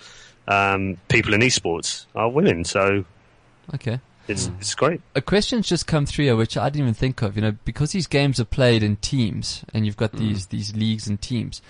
[0.49, 2.65] um, people in esports are women.
[2.65, 3.05] So
[3.75, 4.01] okay.
[4.29, 5.01] It's it's great.
[5.15, 7.37] A question's just come through here, which I didn't even think of.
[7.37, 11.09] You know, because these games are played in teams, and you've got these these leagues
[11.09, 11.61] and teams.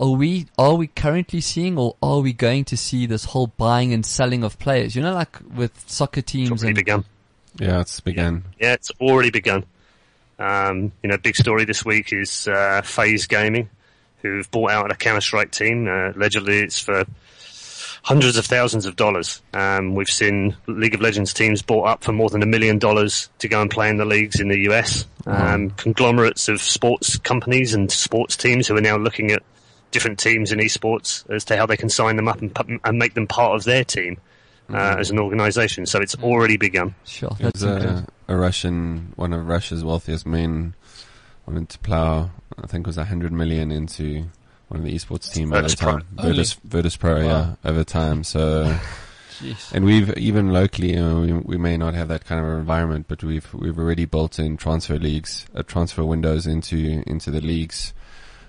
[0.00, 3.92] Are we are we currently seeing, or are we going to see this whole buying
[3.92, 4.94] and selling of players?
[4.94, 7.04] You know, like with soccer It's teams already and begun.
[7.58, 8.44] Yeah, it's begun.
[8.60, 9.64] Yeah, it's already begun.
[10.38, 13.68] Um, you know, big story this week is uh, FaZe Gaming,
[14.22, 15.88] who've bought out a Counter Strike team.
[15.88, 17.04] Uh, allegedly, it's for
[18.02, 19.42] hundreds of thousands of dollars.
[19.52, 23.28] Um, we've seen League of Legends teams bought up for more than a million dollars
[23.38, 25.06] to go and play in the leagues in the US.
[25.26, 29.42] Um, conglomerates of sports companies and sports teams who are now looking at
[29.90, 33.14] different teams in esports as to how they can sign them up and, and make
[33.14, 34.18] them part of their team
[34.72, 35.86] uh, as an organisation.
[35.86, 36.94] So it's already begun.
[37.04, 40.74] sure, that's a, a Russian, one of Russia's wealthiest men,
[41.46, 42.30] wanted to plow,
[42.62, 44.26] I think it was a hundred million into
[44.68, 45.92] one of the esports team over Virtus Pro.
[45.92, 46.06] time.
[46.12, 48.22] Virtus, Virtus Pro, yeah, over time.
[48.22, 48.78] So,
[49.38, 49.72] Jeez.
[49.72, 53.06] and we've even locally, you know, we, we may not have that kind of environment,
[53.08, 57.94] but we've we've already built in transfer leagues, uh, transfer windows into into the leagues,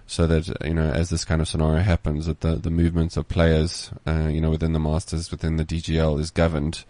[0.07, 3.27] so that you know, as this kind of scenario happens, that the the movements of
[3.27, 6.83] players, uh, you know, within the Masters, within the DGL, is governed.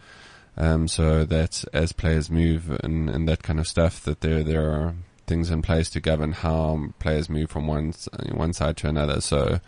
[0.57, 4.69] Um, so that as players move and, and that kind of stuff, that there there
[4.71, 4.95] are
[5.29, 7.93] things in place to govern how players move from one
[8.33, 9.21] one side to another.
[9.21, 9.61] So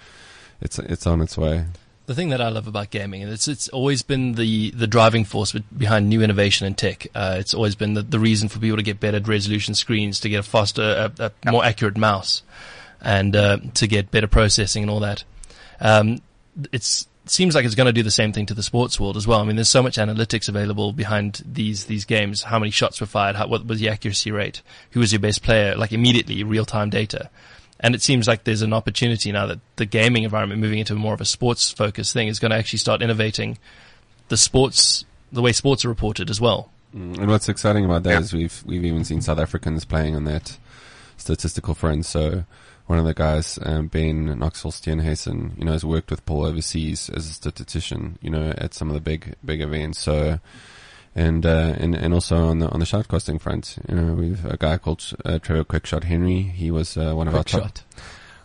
[0.59, 1.65] it's it's on its way.
[2.07, 5.23] The thing that I love about gaming, and it's it's always been the, the driving
[5.23, 7.07] force behind new innovation in tech.
[7.15, 10.27] Uh, it's always been the, the reason for people to get better resolution screens, to
[10.27, 12.43] get a faster, a, a more accurate mouse,
[13.01, 15.23] and uh, to get better processing and all that.
[15.79, 16.21] Um,
[16.71, 19.17] it's it seems like it's going to do the same thing to the sports world
[19.17, 19.39] as well.
[19.39, 22.43] I mean, there's so much analytics available behind these these games.
[22.43, 23.35] How many shots were fired?
[23.35, 24.61] How, what was the accuracy rate?
[24.91, 25.75] Who was your best player?
[25.75, 27.29] Like immediately, real time data.
[27.79, 31.15] And it seems like there's an opportunity now that the gaming environment moving into more
[31.15, 33.57] of a sports focused thing is going to actually start innovating
[34.27, 36.71] the sports, the way sports are reported as well.
[36.95, 40.25] Mm, And what's exciting about that is we've we've even seen South Africans playing on
[40.25, 40.57] that
[41.17, 42.05] statistical front.
[42.05, 42.43] So
[42.91, 47.09] one of the guys, um, Ben Knoxville Steenhuisen, you know, has worked with Paul overseas
[47.09, 50.01] as a statistician, you know, at some of the big big events.
[50.01, 50.41] So
[51.15, 54.57] and uh, and and also on the on the shoutcasting front, you know, we've a
[54.57, 56.41] guy called uh, Trevor Quickshot Henry.
[56.41, 57.79] He was uh, one of our top,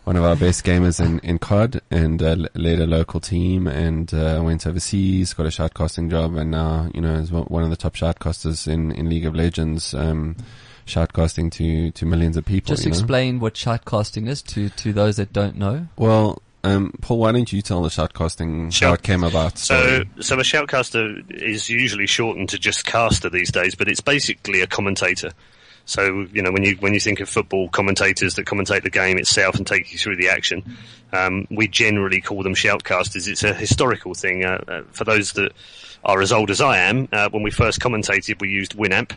[0.04, 4.14] one of our best gamers in, in COD and uh, led a local team and
[4.14, 7.70] uh, went overseas, got a shoutcasting job, and now you know is one one of
[7.70, 10.36] the top shoutcasters in, in League of Legends, um,
[10.86, 12.74] shoutcasting to, to millions of people.
[12.74, 12.96] Just you know?
[12.96, 15.88] explain what shoutcasting is to, to those that don't know.
[15.96, 19.58] Well, um, Paul, why don't you tell the shoutcasting how it came about?
[19.58, 20.08] So, story?
[20.20, 24.66] so a shoutcaster is usually shortened to just caster these days, but it's basically a
[24.66, 25.30] commentator.
[25.84, 29.18] So, you know, when you when you think of football commentators that commentate the game
[29.18, 30.76] itself and take you through the action,
[31.12, 33.28] um, we generally call them shoutcasters.
[33.28, 34.44] It's a historical thing.
[34.44, 35.52] Uh, uh, for those that
[36.04, 39.12] are as old as I am, uh, when we first commentated, we used Winamp.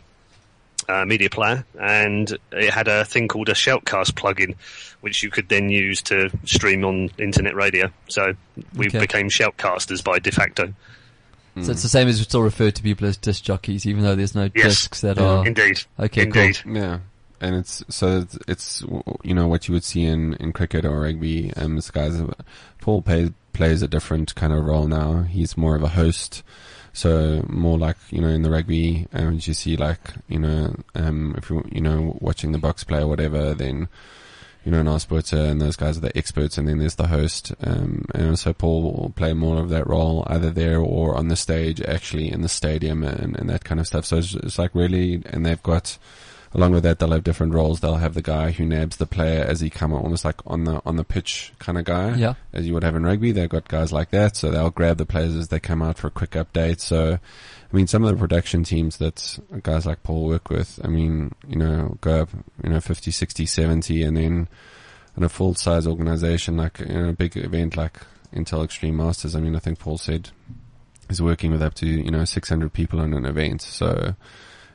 [0.90, 4.56] Uh, media player, and it had a thing called a shoutcast plugin,
[5.02, 7.88] which you could then use to stream on internet radio.
[8.08, 8.32] So
[8.74, 8.98] we Okay.
[8.98, 10.74] became shoutcasters by de facto.
[11.62, 14.16] So it's the same as we still refer to people as disc jockeys, even though
[14.16, 14.64] there's no Yes.
[14.80, 15.24] discs that Yeah.
[15.26, 15.46] are.
[15.46, 15.82] Indeed.
[15.98, 16.58] Okay, Indeed.
[16.66, 16.98] Yeah.
[17.40, 18.82] And it's so it's, it's
[19.22, 21.52] you know what you would see in, in cricket or rugby.
[21.56, 22.20] Um, this guy's
[22.80, 25.22] Paul plays plays a different kind of role now.
[25.22, 26.42] He's more of a host,
[26.92, 31.34] so more like you know in the rugby, um, you see like you know um
[31.38, 33.88] if you you know watching the box play or whatever, then
[34.64, 37.52] you know an sports and those guys are the experts, and then there's the host.
[37.62, 41.36] Um, and so Paul will play more of that role either there or on the
[41.36, 44.04] stage, actually in the stadium and, and that kind of stuff.
[44.04, 45.96] So it's, it's like really, and they've got
[46.52, 47.80] along with that, they'll have different roles.
[47.80, 50.64] They'll have the guy who nabs the player as he come out almost like on
[50.64, 52.14] the on the pitch kind of guy.
[52.16, 52.34] Yeah.
[52.52, 55.06] As you would have in rugby, they've got guys like that, so they'll grab the
[55.06, 56.80] players as they come out for a quick update.
[56.80, 57.18] So,
[57.72, 61.32] I mean, some of the production teams that guys like Paul work with, I mean,
[61.46, 62.30] you know, go up,
[62.64, 64.48] you know, 50, 60, 70, and then
[65.16, 68.00] in a full size organization like in a big event like
[68.32, 69.34] Intel Extreme Masters.
[69.34, 70.30] I mean, I think Paul said
[71.08, 73.62] he's working with up to you know 600 people in an event.
[73.62, 74.14] So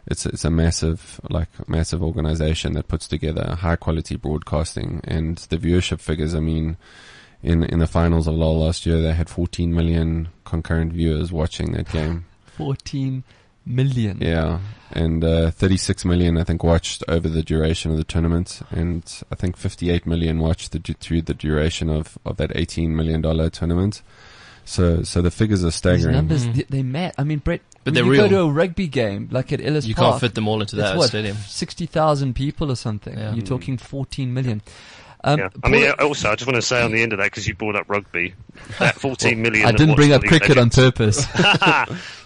[0.08, 5.58] it's it's a massive like massive organization that puts together high quality broadcasting and the
[5.58, 6.36] viewership figures.
[6.36, 6.78] I mean.
[7.43, 11.74] In, in the finals of LOL last year, they had 14 million concurrent viewers watching
[11.74, 12.26] that game.
[12.58, 13.24] 14
[13.66, 14.18] million.
[14.20, 14.60] Yeah,
[14.91, 19.36] and uh, 36 million I think watched over the duration of the tournament, and I
[19.36, 24.01] think 58 million watched the, through the duration of, of that 18 million dollar tournament.
[24.64, 26.16] So so the figures are These staggering.
[26.16, 27.14] numbers, they, they mad.
[27.18, 28.29] I mean, Brett, But when they're you real.
[28.29, 30.75] go to a rugby game, like at Ellis You Park, can't fit them all into
[30.75, 31.38] that what, stadium.
[31.38, 33.17] 60,000 people or something.
[33.17, 33.33] Yeah.
[33.33, 34.61] You're talking 14 million.
[35.23, 35.49] Um, Yeah.
[35.63, 37.55] I mean, also, I just want to say on the end of that, because you
[37.55, 38.33] brought up rugby,
[38.79, 39.65] that 14 million.
[39.67, 41.25] I didn't bring up League of cricket on purpose.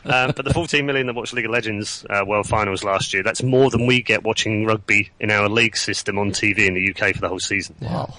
[0.06, 3.22] um, but the 14 million that watched League of Legends uh, World Finals last year,
[3.24, 6.90] that's more than we get watching rugby in our league system on TV in the
[6.92, 7.76] UK for the whole season.
[7.82, 8.14] wow.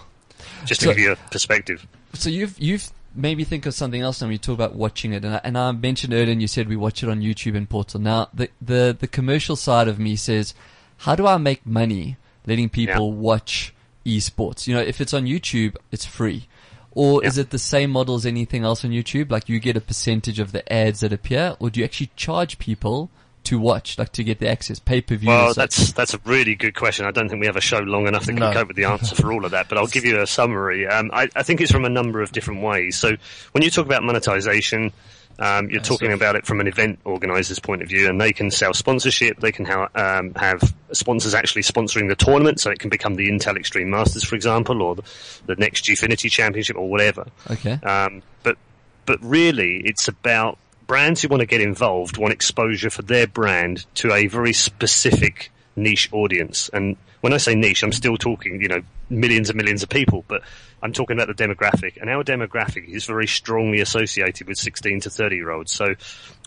[0.66, 1.86] Just to So- give you a perspective.
[2.12, 5.24] So you've you've made me think of something else when we talk about watching it,
[5.24, 7.68] and I, and I mentioned earlier, and you said we watch it on YouTube and
[7.68, 8.00] Portal.
[8.00, 10.54] Now the the the commercial side of me says,
[10.98, 14.66] how do I make money letting people watch esports?
[14.66, 16.46] You know, if it's on YouTube, it's free.
[16.92, 19.30] Or is it the same model as anything else on YouTube?
[19.30, 22.58] Like you get a percentage of the ads that appear, or do you actually charge
[22.58, 23.10] people
[23.50, 25.28] to watch, like to get the access, pay per view?
[25.28, 27.04] Well, that's that's a really good question.
[27.06, 28.52] I don't think we have a show long enough that can No.
[28.52, 30.86] cope with the answer for all of that, but I'll give you a summary.
[30.86, 32.96] Um, I, I think it's from a number of different ways.
[32.96, 33.16] So
[33.52, 34.92] when you talk about monetization,
[35.38, 38.50] um, you're talking about it from an event organizer's point of view, and they can
[38.50, 39.40] sell sponsorship.
[39.40, 40.60] They can ha- um, have
[40.92, 44.82] sponsors actually sponsoring the tournament, so it can become the Intel Extreme Masters, for example,
[44.82, 45.02] or the,
[45.46, 47.26] the next Gfinity Championship, or whatever.
[47.50, 47.72] okay.
[47.82, 48.58] Um, but
[49.06, 50.58] but really, it's about
[50.90, 55.52] brands who want to get involved want exposure for their brand to a very specific
[55.76, 56.68] niche audience.
[56.72, 60.24] And when I say niche, I'm still talking, you know, millions and millions of people,
[60.26, 60.42] but
[60.82, 62.00] I'm talking about the demographic.
[62.00, 65.70] And our demographic is very strongly associated with 16 to 30 year olds.
[65.70, 65.94] So,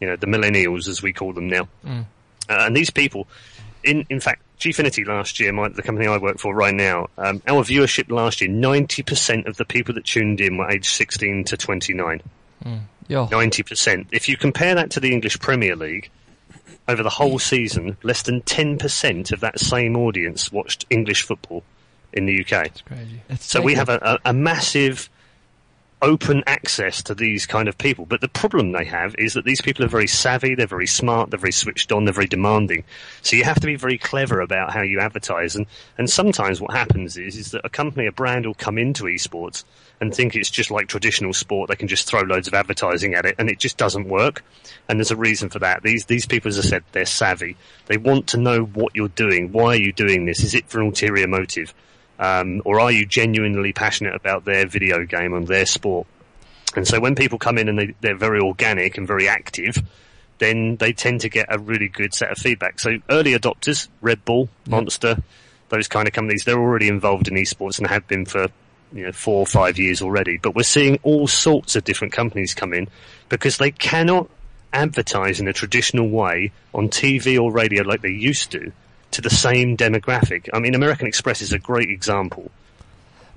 [0.01, 1.69] you know, the millennials, as we call them now.
[2.49, 3.29] Uh, and these people,
[3.81, 7.41] in in fact, Gfinity last year, my, the company I work for right now, um,
[7.47, 11.55] our viewership last year, 90% of the people that tuned in were aged 16 to
[11.55, 12.21] 29.
[13.13, 14.07] Yo, 90%.
[14.11, 16.09] If you compare that to the English Premier League,
[16.87, 21.63] over the whole season, less than 10% of that same audience watched English football
[22.11, 22.83] in the UK.
[22.85, 23.21] Crazy.
[23.29, 25.09] it's So we have a, a, a massive
[26.03, 28.05] open access to these kind of people.
[28.05, 31.31] But the problem they have is that these people are very savvy, they're very smart,
[31.31, 32.83] they're very switched on, they're very demanding.
[33.21, 35.55] So you have to be very clever about how you advertise.
[35.55, 35.65] And,
[35.97, 39.63] and sometimes what happens is, is that a company, a brand will come into esports
[40.01, 41.69] and think it's just like traditional sport.
[41.69, 44.43] They can just throw loads of advertising at it and it just doesn't work.
[44.89, 45.83] And there's a reason for that.
[45.83, 47.55] These, these people, as I said, they're savvy.
[47.85, 49.53] They want to know what you're doing.
[49.53, 50.43] Why are you doing this?
[50.43, 51.73] Is it for an ulterior motive?
[52.23, 56.07] Um, or are you genuinely passionate about their video game and their sport?
[56.73, 59.75] And so when people come in and they, they're very organic and very active,
[60.37, 62.79] then they tend to get a really good set of feedback.
[62.79, 65.17] So early adopters, Red Bull, Monster,
[65.67, 68.47] those kind of companies, they're already involved in esports and have been for
[68.93, 70.37] you know four or five years already.
[70.37, 72.87] But we're seeing all sorts of different companies come in
[73.27, 74.29] because they cannot
[74.71, 78.71] advertise in a traditional way on TV or radio like they used to
[79.13, 80.49] to the same demographic.
[80.53, 82.51] I mean, American Express is a great example.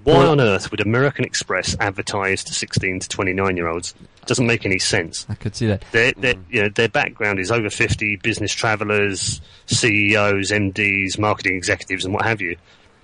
[0.05, 3.93] Why on earth would American Express advertise to 16 to 29 year olds?
[4.25, 5.27] Doesn't make any sense.
[5.29, 5.85] I could see that.
[5.91, 6.45] Their, their, mm.
[6.49, 12.25] you know, their background is over 50 business travelers, CEOs, MDs, marketing executives, and what
[12.25, 12.57] have you.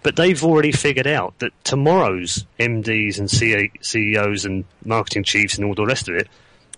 [0.04, 5.64] But they've already figured out that tomorrow's MDs and CA CEOs and marketing chiefs and
[5.64, 6.28] all the rest of it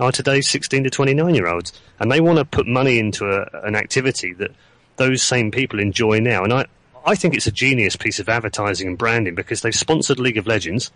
[0.01, 1.73] are today's 16 to 29 year olds.
[2.01, 4.53] And they want to put money into a, an activity that
[4.97, 6.45] those same people enjoy now.
[6.45, 6.67] And I,
[7.05, 10.47] I think it's a genius piece of advertising and branding because they've sponsored League of
[10.47, 10.91] Legends.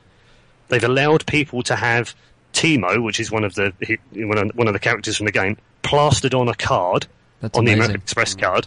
[0.69, 2.15] They've allowed people to have
[2.53, 3.73] Teemo, which is one of the
[4.13, 7.07] one of, the characters from the game, plastered on a card
[7.41, 7.73] That's on the.
[7.73, 8.67] American Express card,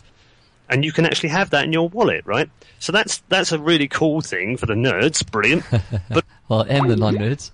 [0.69, 2.49] and you can actually have that in your wallet, right?
[2.79, 5.29] So that's that's a really cool thing for the nerds.
[5.29, 5.63] Brilliant.
[6.09, 7.51] but Well, and the non-nerds.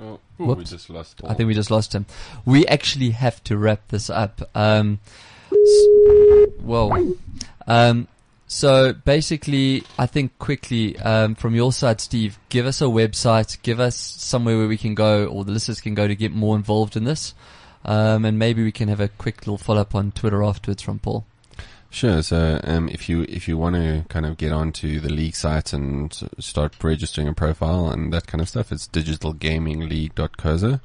[0.00, 0.58] Oh, Whoops.
[0.58, 1.20] we just lost.
[1.24, 2.06] I think we just lost him.
[2.44, 4.48] We actually have to wrap this up.
[4.54, 5.00] Um,
[6.60, 7.16] whoa.
[7.66, 8.08] Um,
[8.46, 13.78] so basically, I think quickly um, from your side, Steve, give us a website, give
[13.78, 16.96] us somewhere where we can go, or the listeners can go to get more involved
[16.96, 17.34] in this,
[17.84, 20.98] um, and maybe we can have a quick little follow up on Twitter afterwards from
[20.98, 21.26] Paul.
[21.90, 22.22] Sure.
[22.22, 25.72] So, um, if you if you want to kind of get onto the league site
[25.72, 30.80] and start registering a profile and that kind of stuff, it's digitalgamingleague.coza.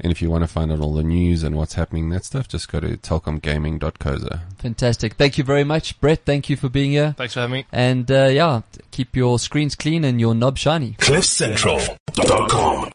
[0.00, 2.46] And if you want to find out all the news and what's happening, that stuff,
[2.48, 4.40] just go to telkomgaming.coza.
[4.58, 5.14] Fantastic.
[5.14, 6.24] Thank you very much, Brett.
[6.24, 7.14] Thank you for being here.
[7.16, 7.66] Thanks for having me.
[7.72, 10.92] And uh, yeah, keep your screens clean and your knob shiny.
[10.98, 12.86] CliffCentral.com.